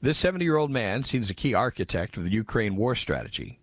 This 0.00 0.18
70 0.18 0.44
year 0.44 0.56
old 0.56 0.70
man 0.70 1.02
seems 1.02 1.30
a 1.30 1.34
key 1.34 1.54
architect 1.54 2.16
of 2.16 2.24
the 2.24 2.30
Ukraine 2.30 2.76
war 2.76 2.94
strategy. 2.94 3.58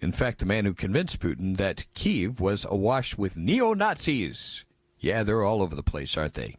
In 0.00 0.12
fact, 0.12 0.38
the 0.38 0.46
man 0.46 0.64
who 0.64 0.74
convinced 0.74 1.18
Putin 1.18 1.56
that 1.56 1.84
Kiev 1.94 2.38
was 2.38 2.64
awash 2.68 3.18
with 3.18 3.36
neo 3.36 3.74
Nazis. 3.74 4.64
Yeah, 5.00 5.24
they're 5.24 5.42
all 5.42 5.62
over 5.62 5.74
the 5.74 5.82
place, 5.82 6.16
aren't 6.16 6.34
they? 6.34 6.56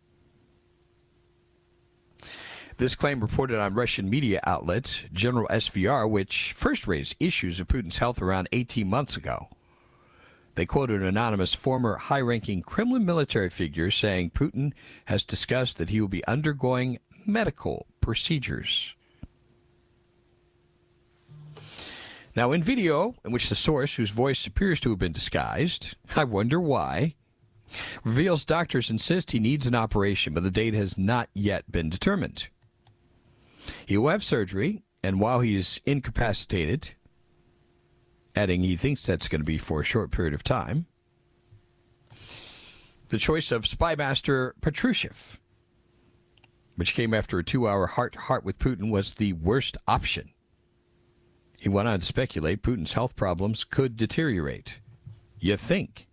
This 2.80 2.96
claim 2.96 3.20
reported 3.20 3.60
on 3.60 3.74
Russian 3.74 4.10
media 4.10 4.40
outlets, 4.48 5.04
General 5.12 5.50
SVR, 5.50 6.10
which 6.10 6.54
first 6.54 6.88
raised 6.88 7.14
issues 7.20 7.60
of 7.60 7.68
Putin's 7.68 7.98
health 7.98 8.22
around 8.22 8.48
18 8.54 8.90
months 8.90 9.18
ago. 9.18 9.50
They 10.56 10.66
quoted 10.66 11.02
an 11.02 11.08
anonymous 11.08 11.54
former 11.54 11.98
high 11.98 12.22
ranking 12.22 12.62
Kremlin 12.62 13.06
military 13.06 13.50
figure 13.50 13.92
saying 13.92 14.30
Putin 14.30 14.72
has 15.06 15.26
discussed 15.26 15.78
that 15.78 15.90
he 15.90 16.00
will 16.00 16.08
be 16.08 16.26
undergoing 16.26 17.00
medical 17.26 17.86
procedures. 18.00 18.96
Now, 22.34 22.54
in 22.54 22.64
video, 22.64 23.14
in 23.26 23.34
which 23.34 23.50
the 23.50 23.56
source, 23.56 23.96
whose 23.96 24.12
voice 24.12 24.48
appears 24.48 24.80
to 24.80 24.92
have 24.92 25.00
been 25.00 25.12
disguised, 25.12 25.98
I 26.16 26.24
wonder 26.24 26.62
why, 26.62 27.16
Reveals 28.04 28.46
doctors 28.46 28.90
insist 28.90 29.30
he 29.30 29.40
needs 29.40 29.68
an 29.68 29.76
operation, 29.76 30.34
but 30.34 30.42
the 30.42 30.50
date 30.50 30.74
has 30.74 30.98
not 30.98 31.30
yet 31.36 31.72
been 31.72 31.88
determined. 31.88 32.48
He 33.86 33.98
will 33.98 34.10
have 34.10 34.24
surgery, 34.24 34.84
and 35.04 35.20
while 35.20 35.40
he 35.42 35.56
is 35.56 35.80
incapacitated, 35.86 36.92
adding 38.36 38.64
he 38.64 38.76
thinks 38.76 39.06
that's 39.06 39.28
going 39.28 39.42
to 39.42 39.46
be 39.46 39.58
for 39.58 39.82
a 39.82 39.86
short 39.86 40.12
period 40.12 40.34
of 40.34 40.44
time, 40.44 40.86
the 43.10 43.18
choice 43.18 43.52
of 43.52 43.64
Spymaster 43.64 44.54
Patrushev, 44.62 45.38
which 46.76 46.94
came 46.94 47.14
after 47.14 47.40
a 47.40 47.44
two 47.44 47.68
hour 47.68 47.88
heart 47.88 48.14
to 48.14 48.20
heart 48.20 48.44
with 48.44 48.60
Putin, 48.60 48.92
was 48.92 49.16
the 49.16 49.34
worst 49.34 49.78
option. 49.88 50.32
He 51.60 51.68
went 51.68 51.88
on 51.88 52.00
to 52.00 52.06
speculate 52.06 52.64
Putin's 52.64 52.94
health 52.94 53.16
problems 53.16 53.64
could 53.64 53.98
deteriorate. 53.98 54.80
You 55.40 55.58
think? 55.58 56.08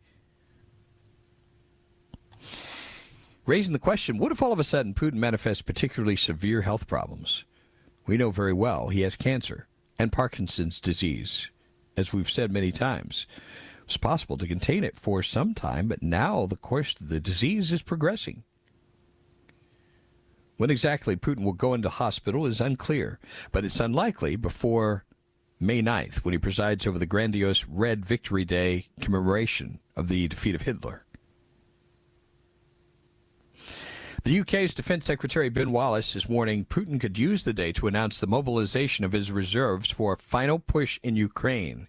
Raising 3.47 3.73
the 3.73 3.79
question 3.79 4.19
what 4.19 4.33
if 4.33 4.43
all 4.43 4.53
of 4.53 4.59
a 4.59 4.65
sudden 4.65 4.93
Putin 4.93 5.15
manifests 5.15 5.63
particularly 5.63 6.17
severe 6.17 6.63
health 6.63 6.89
problems? 6.89 7.45
We 8.07 8.17
know 8.17 8.31
very 8.31 8.53
well 8.53 8.89
he 8.89 9.03
has 9.03 9.17
cancer 9.17 9.67
and 9.99 10.13
Parkinson's 10.13 10.81
disease, 10.81 11.51
as 11.97 12.13
we've 12.13 12.31
said 12.31 12.53
many 12.53 12.71
times. 12.71 13.27
It's 13.85 13.97
possible 13.97 14.37
to 14.39 14.47
contain 14.47 14.85
it 14.85 14.99
for 14.99 15.23
some 15.23 15.55
time, 15.55 15.89
but 15.89 16.03
now 16.03 16.47
the 16.47 16.57
course 16.57 16.95
of 17.01 17.09
the 17.09 17.21
disease 17.21 17.73
is 17.73 17.83
progressing. 17.83 18.45
When 20.57 20.71
exactly 20.71 21.17
Putin 21.17 21.45
will 21.45 21.53
go 21.53 21.75
into 21.75 21.89
hospital 21.89 22.47
is 22.47 22.61
unclear, 22.61 23.19
but 23.53 23.65
it's 23.65 23.81
unlikely 23.81 24.37
before 24.37 25.05
May 25.59 25.83
9th 25.83 26.17
when 26.17 26.33
he 26.33 26.39
presides 26.39 26.87
over 26.87 26.99
the 26.99 27.07
grandiose 27.07 27.65
Red 27.65 28.05
Victory 28.05 28.45
Day 28.45 28.89
commemoration 29.01 29.81
of 29.97 30.09
the 30.09 30.29
defeat 30.29 30.55
of 30.55 30.63
Hitler. 30.63 31.06
The 34.27 34.41
UK's 34.41 34.75
Defense 34.75 35.07
Secretary 35.07 35.49
Ben 35.49 35.71
Wallace 35.71 36.17
is 36.17 36.29
warning 36.29 36.65
Putin 36.65 37.01
could 37.01 37.17
use 37.17 37.45
the 37.45 37.53
day 37.53 37.71
to 37.71 37.87
announce 37.87 38.19
the 38.19 38.27
mobilization 38.27 39.05
of 39.05 39.13
his 39.13 39.31
reserves 39.31 39.89
for 39.89 40.13
a 40.13 40.19
final 40.19 40.59
push 40.59 40.99
in 41.05 41.15
Ukraine. 41.15 41.87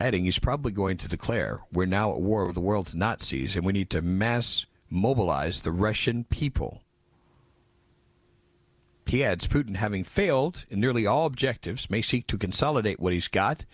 Adding 0.00 0.24
he's 0.24 0.40
probably 0.40 0.72
going 0.72 0.96
to 0.96 1.06
declare 1.06 1.60
we're 1.72 1.86
now 1.86 2.12
at 2.12 2.20
war 2.20 2.44
with 2.44 2.56
the 2.56 2.60
world's 2.60 2.92
Nazis 2.92 3.54
and 3.54 3.64
we 3.64 3.72
need 3.72 3.88
to 3.90 4.02
mass 4.02 4.66
mobilize 4.90 5.60
the 5.60 5.70
Russian 5.70 6.24
people. 6.24 6.82
He 9.06 9.22
adds 9.22 9.46
Putin, 9.46 9.76
having 9.76 10.02
failed 10.02 10.64
in 10.68 10.80
nearly 10.80 11.06
all 11.06 11.24
objectives, 11.24 11.88
may 11.88 12.02
seek 12.02 12.26
to 12.26 12.36
consolidate 12.36 12.98
what 12.98 13.12
he's 13.12 13.28
got 13.28 13.64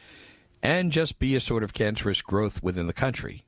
and 0.62 0.92
just 0.92 1.18
be 1.18 1.34
a 1.34 1.40
sort 1.40 1.64
of 1.64 1.72
cancerous 1.72 2.20
growth 2.20 2.62
within 2.62 2.88
the 2.88 2.92
country. 2.92 3.46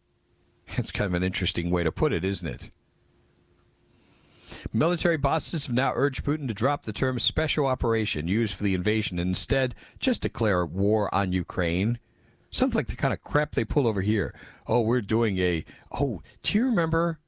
It's 0.77 0.91
kind 0.91 1.07
of 1.07 1.15
an 1.15 1.23
interesting 1.23 1.71
way 1.71 1.85
to 1.85 1.93
put 1.93 2.13
it, 2.13 2.25
isn't 2.25 2.49
it? 2.49 2.71
Military 4.73 5.17
bosses 5.17 5.67
have 5.67 5.75
now 5.75 5.93
urged 5.95 6.25
Putin 6.25 6.49
to 6.49 6.55
drop 6.55 6.85
the 6.85 6.93
term 6.93 7.19
special 7.19 7.67
operation 7.67 8.29
used 8.29 8.55
for 8.55 8.65
the 8.65 8.75
invasion 8.75 9.19
and 9.19 9.29
instead 9.29 9.75
just 9.99 10.23
declare 10.23 10.65
war 10.67 11.15
on 11.15 11.33
Ukraine. 11.33 11.99
Sounds 12.51 12.75
like 12.75 12.87
the 12.87 12.97
kind 12.97 13.13
of 13.13 13.23
crap 13.23 13.53
they 13.53 13.65
pull 13.65 13.87
over 13.87 14.01
here. 14.01 14.35
Oh, 14.67 14.81
we're 14.81 15.01
doing 15.01 15.39
a. 15.39 15.65
Oh, 15.93 16.23
do 16.43 16.57
you 16.59 16.67
remember? 16.67 17.19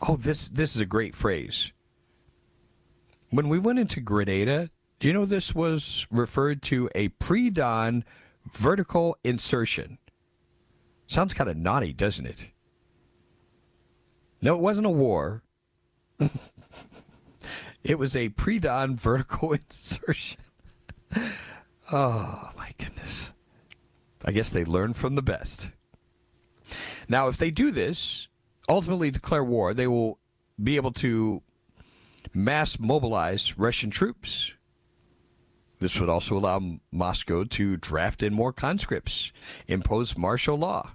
Oh, 0.00 0.16
this 0.16 0.48
this 0.48 0.74
is 0.74 0.80
a 0.80 0.86
great 0.86 1.14
phrase. 1.14 1.72
When 3.30 3.48
we 3.48 3.58
went 3.58 3.78
into 3.78 4.00
Grenada, 4.00 4.70
do 5.00 5.08
you 5.08 5.14
know 5.14 5.26
this 5.26 5.54
was 5.54 6.06
referred 6.10 6.62
to 6.62 6.88
a 6.94 7.08
pre-dawn 7.08 8.04
vertical 8.50 9.18
insertion? 9.24 9.98
Sounds 11.06 11.34
kind 11.34 11.48
of 11.48 11.56
naughty, 11.56 11.92
doesn't 11.92 12.26
it? 12.26 12.46
No, 14.42 14.54
it 14.54 14.60
wasn't 14.60 14.86
a 14.86 14.90
war. 14.90 15.42
it 17.84 17.98
was 17.98 18.16
a 18.16 18.30
pre 18.30 18.58
dawn 18.58 18.96
vertical 18.96 19.52
insertion. 19.52 20.40
oh, 21.92 22.50
my 22.56 22.72
goodness. 22.78 23.32
I 24.24 24.32
guess 24.32 24.50
they 24.50 24.64
learn 24.64 24.94
from 24.94 25.14
the 25.14 25.22
best. 25.22 25.70
Now, 27.08 27.28
if 27.28 27.36
they 27.36 27.50
do 27.50 27.70
this, 27.70 28.26
ultimately 28.68 29.10
declare 29.10 29.44
war, 29.44 29.72
they 29.72 29.86
will 29.86 30.18
be 30.62 30.76
able 30.76 30.92
to 30.92 31.42
mass 32.34 32.78
mobilize 32.78 33.56
Russian 33.56 33.90
troops. 33.90 34.52
This 35.78 36.00
would 36.00 36.08
also 36.08 36.38
allow 36.38 36.78
Moscow 36.90 37.44
to 37.44 37.76
draft 37.76 38.22
in 38.22 38.32
more 38.32 38.52
conscripts, 38.52 39.30
impose 39.66 40.16
martial 40.16 40.56
law, 40.56 40.92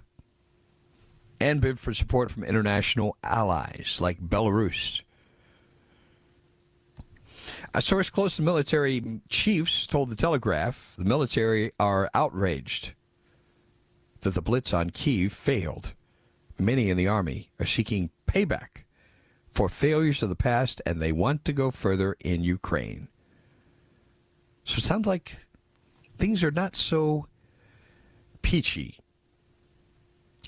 and 1.40 1.60
bid 1.60 1.78
for 1.78 1.94
support 1.94 2.30
from 2.30 2.44
international 2.44 3.16
allies 3.22 3.98
like 4.00 4.20
Belarus. 4.20 5.02
A 7.74 7.80
source 7.80 8.10
close 8.10 8.36
to 8.36 8.42
military 8.42 9.20
chiefs 9.28 9.86
told 9.86 10.10
the 10.10 10.16
Telegraph 10.16 10.94
the 10.98 11.04
military 11.04 11.72
are 11.80 12.10
outraged 12.14 12.92
that 14.20 14.34
the 14.34 14.42
blitz 14.42 14.72
on 14.72 14.90
Kiev 14.90 15.32
failed. 15.32 15.94
Many 16.58 16.90
in 16.90 16.96
the 16.96 17.08
army 17.08 17.50
are 17.58 17.66
seeking 17.66 18.10
payback 18.26 18.84
for 19.48 19.68
failures 19.68 20.22
of 20.22 20.28
the 20.28 20.36
past, 20.36 20.80
and 20.86 21.00
they 21.00 21.12
want 21.12 21.44
to 21.44 21.52
go 21.52 21.70
further 21.70 22.16
in 22.20 22.42
Ukraine. 22.42 23.08
So 24.64 24.76
it 24.76 24.82
sounds 24.82 25.06
like 25.06 25.38
things 26.18 26.44
are 26.44 26.50
not 26.50 26.76
so 26.76 27.26
peachy 28.42 28.98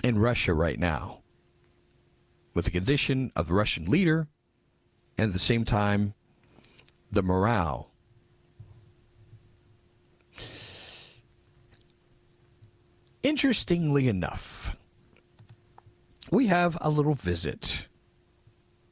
in 0.02 0.18
Russia 0.18 0.52
right 0.54 0.78
now 0.78 1.22
with 2.52 2.66
the 2.66 2.70
condition 2.70 3.32
of 3.34 3.48
the 3.48 3.54
Russian 3.54 3.86
leader 3.86 4.28
and 5.18 5.28
at 5.28 5.32
the 5.32 5.38
same 5.38 5.64
time 5.64 6.14
the 7.10 7.22
morale. 7.22 7.90
Interestingly 13.22 14.06
enough, 14.06 14.76
we 16.30 16.48
have 16.48 16.76
a 16.80 16.90
little 16.90 17.14
visit 17.14 17.86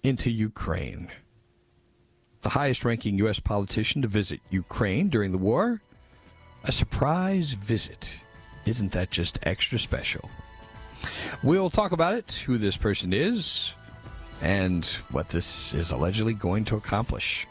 into 0.02 0.30
Ukraine. 0.30 1.11
The 2.42 2.50
highest 2.50 2.85
ranking 2.85 3.18
U.S. 3.18 3.38
politician 3.38 4.02
to 4.02 4.09
visit 4.09 4.40
Ukraine 4.50 5.09
during 5.09 5.33
the 5.33 5.38
war? 5.38 5.81
A 6.64 6.72
surprise 6.72 7.52
visit. 7.52 8.14
Isn't 8.66 8.92
that 8.92 9.11
just 9.11 9.38
extra 9.42 9.78
special? 9.78 10.28
We'll 11.42 11.70
talk 11.70 11.92
about 11.92 12.14
it, 12.14 12.42
who 12.46 12.59
this 12.59 12.76
person 12.76 13.12
is, 13.12 13.72
and 14.40 14.85
what 15.11 15.28
this 15.28 15.72
is 15.72 15.90
allegedly 15.90 16.35
going 16.35 16.64
to 16.66 16.76
accomplish 16.76 17.46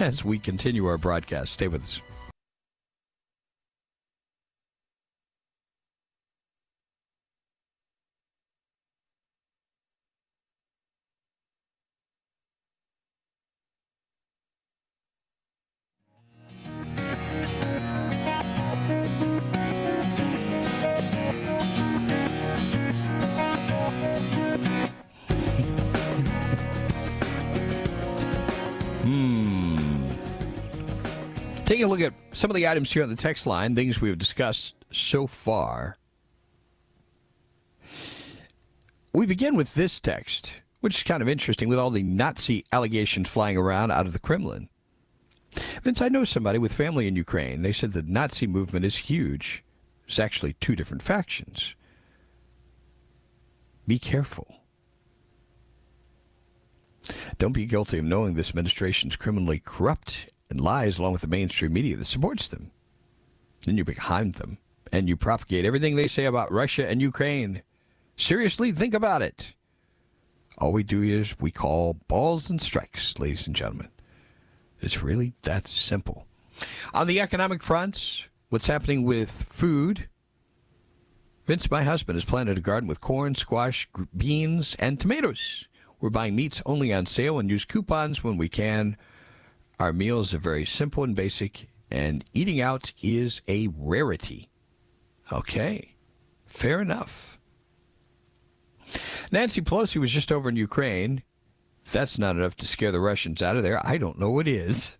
as 0.00 0.24
we 0.24 0.38
continue 0.38 0.86
our 0.86 0.98
broadcast. 0.98 1.52
Stay 1.52 1.68
with 1.68 1.82
us. 1.82 2.00
A 31.88 31.90
look 31.90 32.00
at 32.00 32.14
some 32.36 32.50
of 32.50 32.54
the 32.54 32.68
items 32.68 32.92
here 32.92 33.02
on 33.02 33.08
the 33.08 33.16
text 33.16 33.46
line, 33.46 33.74
things 33.74 34.00
we've 34.00 34.18
discussed 34.18 34.74
so 34.92 35.26
far. 35.26 35.96
We 39.12 39.26
begin 39.26 39.56
with 39.56 39.74
this 39.74 39.98
text, 39.98 40.60
which 40.80 40.98
is 40.98 41.02
kind 41.02 41.22
of 41.22 41.28
interesting 41.28 41.68
with 41.68 41.78
all 41.78 41.90
the 41.90 42.02
Nazi 42.02 42.64
allegations 42.72 43.28
flying 43.28 43.56
around 43.56 43.90
out 43.90 44.06
of 44.06 44.12
the 44.12 44.18
Kremlin. 44.18 44.68
Vince, 45.82 46.02
I 46.02 46.08
know 46.08 46.24
somebody 46.24 46.58
with 46.58 46.72
family 46.72 47.08
in 47.08 47.16
Ukraine. 47.16 47.62
They 47.62 47.72
said 47.72 47.92
the 47.92 48.02
Nazi 48.02 48.46
movement 48.46 48.84
is 48.84 48.96
huge. 48.96 49.64
There's 50.06 50.18
actually 50.18 50.52
two 50.54 50.76
different 50.76 51.02
factions. 51.02 51.74
Be 53.86 53.98
careful. 53.98 54.46
Don't 57.38 57.52
be 57.52 57.64
guilty 57.64 57.98
of 57.98 58.04
knowing 58.04 58.34
this 58.34 58.50
administration 58.50 59.08
is 59.08 59.16
criminally 59.16 59.58
corrupt 59.58 60.28
and 60.50 60.60
lies 60.60 60.98
along 60.98 61.12
with 61.12 61.20
the 61.22 61.26
mainstream 61.26 61.72
media 61.72 61.96
that 61.96 62.06
supports 62.06 62.48
them. 62.48 62.70
Then 63.64 63.76
you're 63.76 63.84
behind 63.84 64.34
them 64.34 64.58
and 64.92 65.08
you 65.08 65.16
propagate 65.16 65.64
everything 65.64 65.96
they 65.96 66.08
say 66.08 66.24
about 66.24 66.52
Russia 66.52 66.88
and 66.88 67.02
Ukraine. 67.02 67.62
Seriously, 68.16 68.72
think 68.72 68.94
about 68.94 69.22
it. 69.22 69.54
All 70.56 70.72
we 70.72 70.82
do 70.82 71.02
is 71.02 71.38
we 71.38 71.50
call 71.50 71.94
balls 72.08 72.50
and 72.50 72.60
strikes, 72.60 73.18
ladies 73.18 73.46
and 73.46 73.54
gentlemen. 73.54 73.88
It's 74.80 75.02
really 75.02 75.34
that 75.42 75.68
simple. 75.68 76.26
On 76.94 77.06
the 77.06 77.20
economic 77.20 77.62
fronts, 77.62 78.24
what's 78.48 78.66
happening 78.66 79.04
with 79.04 79.30
food 79.30 80.08
Vince, 81.48 81.70
my 81.70 81.82
husband, 81.82 82.14
has 82.14 82.26
planted 82.26 82.58
a 82.58 82.60
garden 82.60 82.86
with 82.86 83.00
corn, 83.00 83.34
squash, 83.34 83.88
beans, 84.14 84.76
and 84.78 85.00
tomatoes. 85.00 85.66
We're 85.98 86.10
buying 86.10 86.36
meats 86.36 86.60
only 86.66 86.92
on 86.92 87.06
sale 87.06 87.38
and 87.38 87.48
use 87.48 87.64
coupons 87.64 88.22
when 88.22 88.36
we 88.36 88.50
can. 88.50 88.98
Our 89.78 89.92
meals 89.92 90.34
are 90.34 90.38
very 90.38 90.64
simple 90.64 91.04
and 91.04 91.14
basic, 91.14 91.68
and 91.90 92.24
eating 92.34 92.60
out 92.60 92.92
is 93.00 93.40
a 93.46 93.68
rarity. 93.76 94.50
Okay, 95.32 95.94
fair 96.46 96.80
enough. 96.80 97.38
Nancy 99.30 99.60
Pelosi 99.60 99.98
was 100.00 100.10
just 100.10 100.32
over 100.32 100.48
in 100.48 100.56
Ukraine. 100.56 101.22
If 101.84 101.92
that's 101.92 102.18
not 102.18 102.36
enough 102.36 102.56
to 102.56 102.66
scare 102.66 102.92
the 102.92 103.00
Russians 103.00 103.42
out 103.42 103.56
of 103.56 103.62
there, 103.62 103.84
I 103.86 103.98
don't 103.98 104.18
know 104.18 104.30
what 104.30 104.48
is. 104.48 104.96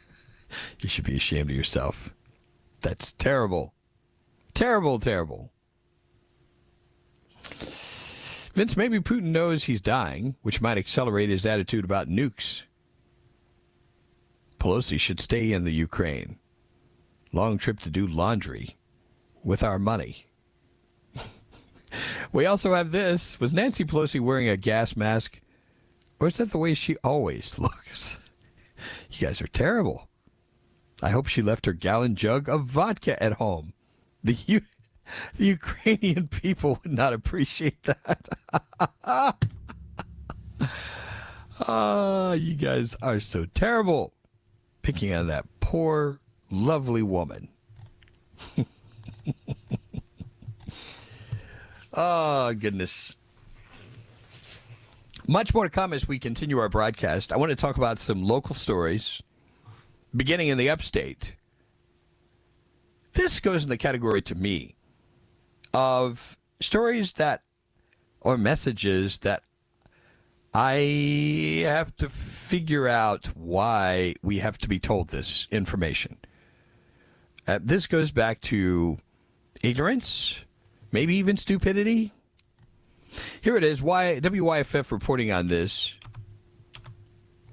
you 0.80 0.88
should 0.88 1.04
be 1.04 1.16
ashamed 1.16 1.50
of 1.50 1.56
yourself. 1.56 2.14
That's 2.82 3.12
terrible. 3.12 3.74
Terrible, 4.54 5.00
terrible. 5.00 5.52
Vince, 8.54 8.76
maybe 8.76 9.00
Putin 9.00 9.24
knows 9.24 9.64
he's 9.64 9.80
dying, 9.80 10.36
which 10.42 10.62
might 10.62 10.78
accelerate 10.78 11.28
his 11.28 11.44
attitude 11.44 11.84
about 11.84 12.08
nukes. 12.08 12.62
Pelosi 14.58 14.98
should 14.98 15.20
stay 15.20 15.52
in 15.52 15.64
the 15.64 15.72
Ukraine. 15.72 16.38
Long 17.32 17.58
trip 17.58 17.80
to 17.80 17.90
do 17.90 18.06
laundry 18.06 18.76
with 19.42 19.62
our 19.62 19.78
money. 19.78 20.26
we 22.32 22.46
also 22.46 22.74
have 22.74 22.92
this. 22.92 23.38
Was 23.38 23.52
Nancy 23.52 23.84
Pelosi 23.84 24.20
wearing 24.20 24.48
a 24.48 24.56
gas 24.56 24.96
mask? 24.96 25.40
Or 26.18 26.28
is 26.28 26.38
that 26.38 26.50
the 26.50 26.58
way 26.58 26.74
she 26.74 26.96
always 27.04 27.58
looks? 27.58 28.18
You 29.10 29.28
guys 29.28 29.40
are 29.40 29.46
terrible. 29.48 30.08
I 31.02 31.10
hope 31.10 31.26
she 31.26 31.42
left 31.42 31.66
her 31.66 31.72
gallon 31.72 32.14
jug 32.16 32.48
of 32.48 32.64
vodka 32.64 33.22
at 33.22 33.34
home. 33.34 33.74
The 34.24 34.36
U- 34.46 34.62
the 35.36 35.46
Ukrainian 35.46 36.28
people 36.42 36.80
would 36.82 36.92
not 36.92 37.12
appreciate 37.12 37.82
that. 37.84 38.28
Ah, 41.68 42.32
you 42.32 42.54
guys 42.54 42.96
are 43.00 43.20
so 43.20 43.44
terrible. 43.46 44.12
Picking 44.86 45.12
on 45.12 45.26
that 45.26 45.44
poor, 45.58 46.20
lovely 46.48 47.02
woman. 47.02 47.48
oh, 51.92 52.54
goodness. 52.60 53.16
Much 55.26 55.52
more 55.52 55.64
to 55.64 55.70
come 55.70 55.92
as 55.92 56.06
we 56.06 56.20
continue 56.20 56.58
our 56.58 56.68
broadcast. 56.68 57.32
I 57.32 57.36
want 57.36 57.50
to 57.50 57.56
talk 57.56 57.76
about 57.76 57.98
some 57.98 58.22
local 58.22 58.54
stories, 58.54 59.20
beginning 60.14 60.46
in 60.46 60.56
the 60.56 60.70
upstate. 60.70 61.34
This 63.14 63.40
goes 63.40 63.64
in 63.64 63.68
the 63.68 63.76
category 63.76 64.22
to 64.22 64.36
me 64.36 64.76
of 65.74 66.38
stories 66.60 67.14
that, 67.14 67.42
or 68.20 68.38
messages 68.38 69.18
that 69.18 69.42
I 70.58 71.64
have 71.66 71.94
to 71.96 72.08
figure 72.08 72.88
out 72.88 73.26
why 73.36 74.14
we 74.22 74.38
have 74.38 74.56
to 74.58 74.68
be 74.68 74.78
told 74.78 75.08
this 75.08 75.46
information. 75.50 76.16
Uh, 77.46 77.58
this 77.62 77.86
goes 77.86 78.10
back 78.10 78.40
to 78.40 78.96
ignorance, 79.62 80.46
maybe 80.92 81.14
even 81.16 81.36
stupidity. 81.36 82.14
Here 83.42 83.58
it 83.58 83.64
is. 83.64 83.82
Why 83.82 84.18
WYFF 84.18 84.90
reporting 84.90 85.30
on 85.30 85.48
this. 85.48 85.94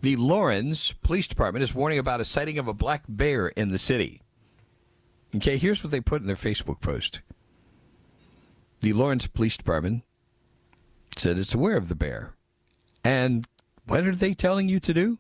The 0.01 0.15
Laurens 0.15 0.93
Police 1.01 1.27
Department 1.27 1.63
is 1.63 1.75
warning 1.75 1.99
about 1.99 2.21
a 2.21 2.25
sighting 2.25 2.57
of 2.57 2.69
a 2.69 2.73
black 2.73 3.03
bear 3.09 3.49
in 3.49 3.71
the 3.71 3.77
city. 3.77 4.21
Okay, 5.35 5.57
here's 5.57 5.83
what 5.83 5.91
they 5.91 5.99
put 5.99 6.21
in 6.21 6.27
their 6.27 6.37
Facebook 6.37 6.79
post. 6.79 7.19
The 8.79 8.93
Laurens 8.93 9.27
Police 9.27 9.57
Department 9.57 10.03
said 11.17 11.37
it's 11.37 11.53
aware 11.53 11.75
of 11.75 11.89
the 11.89 11.95
bear. 11.95 12.35
And 13.03 13.47
what 13.85 14.05
are 14.05 14.15
they 14.15 14.33
telling 14.33 14.69
you 14.69 14.79
to 14.79 14.93
do? 14.93 15.19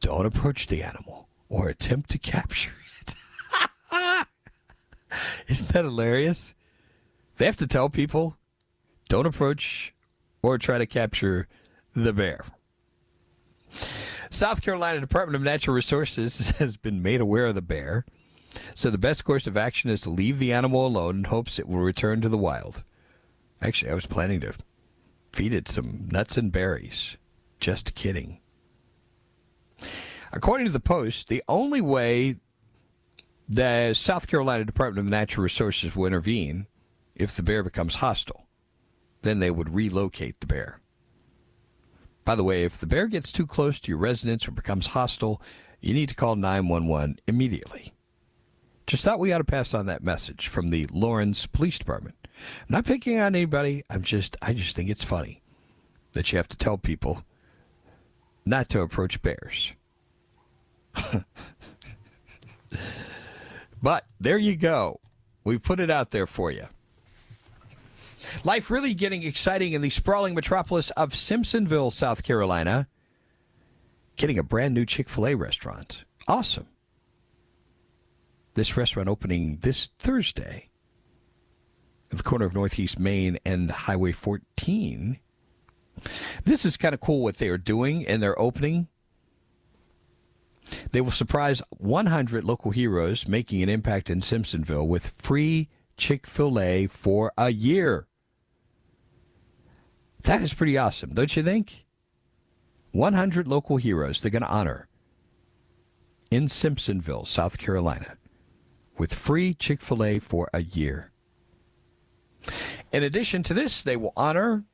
Don't 0.00 0.26
approach 0.26 0.66
the 0.66 0.82
animal 0.82 1.28
or 1.48 1.68
attempt 1.68 2.10
to 2.10 2.18
capture 2.18 2.72
it. 3.00 3.14
Isn't 5.48 5.68
that 5.70 5.84
hilarious? 5.84 6.54
They 7.36 7.46
have 7.46 7.56
to 7.56 7.66
tell 7.66 7.88
people 7.88 8.36
don't 9.08 9.26
approach 9.26 9.94
or 10.42 10.58
try 10.58 10.78
to 10.78 10.86
capture 10.86 11.46
the 11.94 12.12
bear. 12.12 12.44
South 14.30 14.62
Carolina 14.62 15.00
Department 15.00 15.36
of 15.36 15.42
Natural 15.42 15.74
Resources 15.74 16.50
has 16.58 16.76
been 16.76 17.02
made 17.02 17.20
aware 17.20 17.46
of 17.46 17.54
the 17.54 17.62
bear. 17.62 18.04
So 18.74 18.90
the 18.90 18.98
best 18.98 19.24
course 19.24 19.46
of 19.46 19.56
action 19.56 19.90
is 19.90 20.00
to 20.02 20.10
leave 20.10 20.38
the 20.38 20.52
animal 20.52 20.86
alone 20.86 21.18
in 21.18 21.24
hopes 21.24 21.58
it 21.58 21.68
will 21.68 21.78
return 21.78 22.20
to 22.22 22.28
the 22.28 22.38
wild. 22.38 22.82
Actually, 23.62 23.90
I 23.90 23.94
was 23.94 24.06
planning 24.06 24.40
to 24.40 24.54
feed 25.36 25.52
it 25.52 25.68
some 25.68 26.08
nuts 26.10 26.38
and 26.38 26.50
berries. 26.50 27.18
Just 27.60 27.94
kidding. 27.94 28.40
According 30.32 30.66
to 30.66 30.72
the 30.72 30.80
Post, 30.80 31.28
the 31.28 31.42
only 31.46 31.82
way 31.82 32.36
the 33.46 33.92
South 33.92 34.28
Carolina 34.28 34.64
Department 34.64 35.06
of 35.06 35.10
Natural 35.10 35.42
Resources 35.42 35.94
will 35.94 36.06
intervene 36.06 36.66
if 37.14 37.36
the 37.36 37.42
bear 37.42 37.62
becomes 37.62 37.96
hostile. 37.96 38.46
Then 39.20 39.38
they 39.38 39.50
would 39.50 39.74
relocate 39.74 40.40
the 40.40 40.46
bear. 40.46 40.80
By 42.24 42.34
the 42.34 42.44
way, 42.44 42.64
if 42.64 42.78
the 42.78 42.86
bear 42.86 43.06
gets 43.06 43.30
too 43.30 43.46
close 43.46 43.78
to 43.80 43.90
your 43.90 43.98
residence 43.98 44.48
or 44.48 44.52
becomes 44.52 44.88
hostile, 44.88 45.42
you 45.82 45.92
need 45.92 46.08
to 46.08 46.14
call 46.14 46.36
911 46.36 47.20
immediately. 47.26 47.92
Just 48.86 49.04
thought 49.04 49.18
we 49.18 49.34
ought 49.34 49.38
to 49.38 49.44
pass 49.44 49.74
on 49.74 49.84
that 49.84 50.02
message 50.02 50.48
from 50.48 50.70
the 50.70 50.86
Laurens 50.86 51.46
Police 51.46 51.78
Department. 51.78 52.25
I'm 52.36 52.66
not 52.68 52.84
picking 52.84 53.18
on 53.18 53.34
anybody. 53.34 53.82
I'm 53.90 54.02
just 54.02 54.36
I 54.42 54.52
just 54.52 54.76
think 54.76 54.90
it's 54.90 55.04
funny 55.04 55.42
that 56.12 56.32
you 56.32 56.38
have 56.38 56.48
to 56.48 56.56
tell 56.56 56.78
people 56.78 57.22
not 58.44 58.68
to 58.70 58.80
approach 58.80 59.22
bears. 59.22 59.72
but 63.82 64.06
there 64.20 64.38
you 64.38 64.56
go. 64.56 65.00
We 65.44 65.58
put 65.58 65.80
it 65.80 65.90
out 65.90 66.10
there 66.10 66.26
for 66.26 66.50
you. 66.50 66.66
Life 68.44 68.70
really 68.70 68.94
getting 68.94 69.22
exciting 69.22 69.72
in 69.72 69.82
the 69.82 69.90
sprawling 69.90 70.34
metropolis 70.34 70.90
of 70.90 71.12
Simpsonville, 71.12 71.92
South 71.92 72.22
Carolina. 72.22 72.88
Getting 74.16 74.38
a 74.38 74.42
brand 74.42 74.74
new 74.74 74.86
Chick 74.86 75.08
fil 75.08 75.26
A 75.28 75.34
restaurant. 75.34 76.04
Awesome. 76.26 76.66
This 78.54 78.76
restaurant 78.76 79.08
opening 79.08 79.58
this 79.60 79.90
Thursday 79.98 80.70
at 82.10 82.18
the 82.18 82.22
corner 82.22 82.46
of 82.46 82.54
Northeast 82.54 82.98
Main 82.98 83.38
and 83.44 83.70
Highway 83.70 84.12
14. 84.12 85.18
This 86.44 86.64
is 86.64 86.76
kind 86.76 86.94
of 86.94 87.00
cool 87.00 87.22
what 87.22 87.38
they 87.38 87.48
are 87.48 87.58
doing 87.58 88.02
in 88.02 88.20
their 88.20 88.38
opening. 88.38 88.88
They 90.92 91.00
will 91.00 91.12
surprise 91.12 91.62
100 91.70 92.44
local 92.44 92.70
heroes 92.70 93.28
making 93.28 93.62
an 93.62 93.68
impact 93.68 94.10
in 94.10 94.20
Simpsonville 94.20 94.86
with 94.86 95.08
free 95.08 95.68
Chick 95.96 96.26
fil 96.26 96.60
A 96.60 96.86
for 96.86 97.32
a 97.38 97.50
year. 97.50 98.06
That 100.22 100.42
is 100.42 100.52
pretty 100.52 100.76
awesome, 100.76 101.14
don't 101.14 101.34
you 101.36 101.42
think? 101.42 101.86
100 102.92 103.46
local 103.46 103.76
heroes 103.76 104.20
they're 104.20 104.30
going 104.30 104.42
to 104.42 104.48
honor 104.48 104.88
in 106.30 106.46
Simpsonville, 106.46 107.26
South 107.26 107.58
Carolina, 107.58 108.16
with 108.98 109.14
free 109.14 109.54
Chick 109.54 109.80
fil 109.80 110.04
A 110.04 110.18
for 110.18 110.48
a 110.52 110.62
year. 110.62 111.12
In 112.92 113.02
addition 113.02 113.42
to 113.44 113.54
this, 113.54 113.82
they 113.82 113.96
will 113.96 114.12
honor 114.16 114.64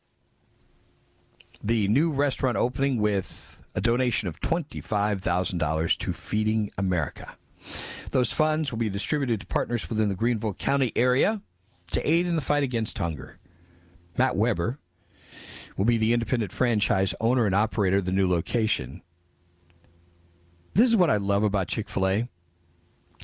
the 1.62 1.88
new 1.88 2.11
restaurant 2.11 2.56
opening 2.56 2.98
with 2.98 3.61
a 3.74 3.80
donation 3.80 4.28
of 4.28 4.40
$25,000 4.40 5.98
to 5.98 6.12
Feeding 6.12 6.70
America. 6.76 7.37
Those 8.11 8.32
funds 8.32 8.70
will 8.70 8.78
be 8.78 8.90
distributed 8.90 9.40
to 9.40 9.47
partners 9.47 9.88
within 9.88 10.09
the 10.09 10.14
Greenville 10.14 10.55
County 10.55 10.92
area 10.97 11.40
to 11.92 12.09
aid 12.09 12.26
in 12.26 12.36
the 12.36 12.42
fight 12.42 12.62
against 12.62 12.99
hunger. 12.99 13.38
Matt 14.18 14.36
Weber 14.36 14.78
will 15.76 15.84
be 15.84 15.97
the 15.97 16.12
independent 16.12 16.53
franchise 16.53 17.14
owner 17.20 17.47
and 17.47 17.55
operator 17.55 17.99
of 17.99 18.05
the 18.05 18.12
new 18.12 18.28
location. 18.28 19.03
This 20.74 20.88
is 20.88 20.97
what 20.97 21.11
I 21.11 21.16
love 21.16 21.42
about 21.42 21.68
Chick 21.68 21.88
fil 21.88 22.07
A. 22.07 22.28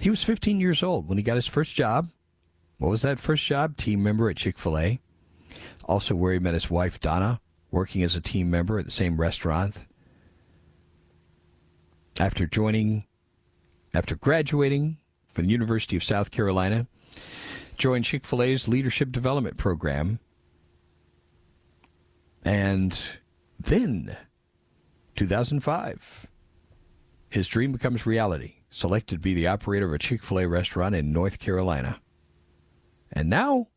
He 0.00 0.10
was 0.10 0.22
15 0.22 0.60
years 0.60 0.82
old 0.82 1.08
when 1.08 1.18
he 1.18 1.24
got 1.24 1.36
his 1.36 1.46
first 1.46 1.74
job. 1.74 2.08
What 2.78 2.90
was 2.90 3.02
that 3.02 3.18
first 3.18 3.44
job? 3.44 3.76
Team 3.76 4.02
member 4.02 4.30
at 4.30 4.36
Chick 4.36 4.56
fil 4.56 4.78
A. 4.78 5.00
Also, 5.84 6.14
where 6.14 6.32
he 6.32 6.38
met 6.38 6.54
his 6.54 6.70
wife, 6.70 7.00
Donna, 7.00 7.40
working 7.70 8.02
as 8.02 8.14
a 8.14 8.20
team 8.20 8.50
member 8.50 8.78
at 8.78 8.84
the 8.84 8.90
same 8.90 9.20
restaurant. 9.20 9.84
After 12.20 12.46
joining, 12.46 13.04
after 13.94 14.16
graduating 14.16 14.98
from 15.28 15.46
the 15.46 15.50
University 15.50 15.96
of 15.96 16.04
South 16.04 16.30
Carolina, 16.30 16.86
joined 17.76 18.04
Chick 18.04 18.24
fil 18.24 18.42
A's 18.42 18.68
leadership 18.68 19.10
development 19.10 19.56
program. 19.56 20.20
And 22.44 22.98
then, 23.58 24.16
2005, 25.16 26.26
his 27.28 27.48
dream 27.48 27.72
becomes 27.72 28.06
reality. 28.06 28.54
Selected 28.70 29.16
to 29.16 29.20
be 29.20 29.34
the 29.34 29.46
operator 29.46 29.86
of 29.86 29.92
a 29.94 29.98
Chick 29.98 30.22
fil 30.22 30.40
A 30.40 30.46
restaurant 30.46 30.94
in 30.94 31.12
North 31.12 31.38
Carolina. 31.40 32.00
And 33.12 33.28
now 33.30 33.68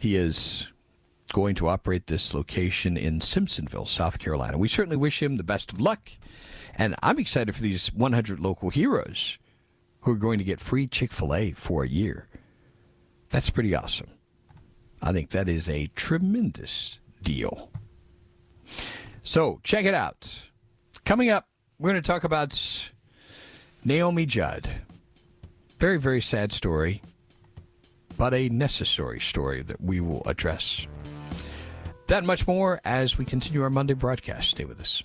He 0.00 0.16
is 0.16 0.68
going 1.32 1.54
to 1.56 1.68
operate 1.68 2.06
this 2.06 2.34
location 2.34 2.96
in 2.96 3.20
Simpsonville, 3.20 3.88
South 3.88 4.18
Carolina. 4.18 4.58
We 4.58 4.68
certainly 4.68 4.96
wish 4.96 5.22
him 5.22 5.36
the 5.36 5.42
best 5.42 5.72
of 5.72 5.80
luck. 5.80 6.10
And 6.76 6.94
I'm 7.02 7.18
excited 7.18 7.54
for 7.54 7.62
these 7.62 7.92
100 7.92 8.38
local 8.38 8.70
heroes 8.70 9.38
who 10.00 10.12
are 10.12 10.16
going 10.16 10.38
to 10.38 10.44
get 10.44 10.60
free 10.60 10.86
Chick 10.86 11.12
fil 11.12 11.34
A 11.34 11.52
for 11.52 11.82
a 11.84 11.88
year. 11.88 12.28
That's 13.30 13.50
pretty 13.50 13.74
awesome. 13.74 14.10
I 15.02 15.12
think 15.12 15.30
that 15.30 15.48
is 15.48 15.68
a 15.68 15.88
tremendous 15.96 16.98
deal. 17.22 17.70
So 19.22 19.60
check 19.64 19.86
it 19.86 19.94
out. 19.94 20.42
Coming 21.04 21.30
up, 21.30 21.48
we're 21.78 21.90
going 21.90 22.02
to 22.02 22.06
talk 22.06 22.24
about 22.24 22.90
Naomi 23.84 24.26
Judd. 24.26 24.70
Very, 25.80 25.98
very 25.98 26.20
sad 26.20 26.52
story, 26.52 27.02
but 28.16 28.32
a 28.32 28.48
necessary 28.48 29.20
story 29.20 29.62
that 29.62 29.80
we 29.80 30.00
will 30.00 30.22
address. 30.24 30.86
That 32.06 32.18
and 32.18 32.26
much 32.26 32.46
more 32.46 32.80
as 32.84 33.18
we 33.18 33.24
continue 33.24 33.62
our 33.62 33.70
Monday 33.70 33.94
broadcast. 33.94 34.50
Stay 34.50 34.64
with 34.64 34.80
us. 34.80 35.02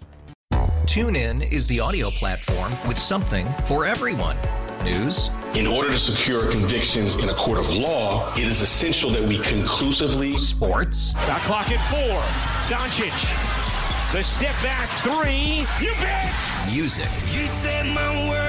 TuneIn 0.83 1.51
is 1.51 1.67
the 1.67 1.79
audio 1.79 2.09
platform 2.11 2.71
with 2.87 2.97
something 2.97 3.45
for 3.65 3.85
everyone. 3.85 4.35
News. 4.83 5.29
In 5.55 5.67
order 5.67 5.89
to 5.89 5.97
secure 5.97 6.49
convictions 6.51 7.15
in 7.15 7.29
a 7.29 7.33
court 7.33 7.57
of 7.57 7.73
law, 7.73 8.31
it 8.35 8.43
is 8.43 8.61
essential 8.61 9.09
that 9.11 9.23
we 9.23 9.39
conclusively. 9.39 10.37
Sports. 10.37 11.13
Got 11.13 11.41
clock 11.41 11.71
at 11.71 11.81
four. 11.89 12.21
Doncic. 12.75 14.13
The 14.13 14.23
step 14.23 14.55
back 14.63 14.87
three. 15.01 15.65
You 15.85 15.93
bet. 15.99 16.33
Music. 16.71 17.05
You 17.33 17.45
set 17.47 17.85
my 17.87 18.29
world 18.29 18.48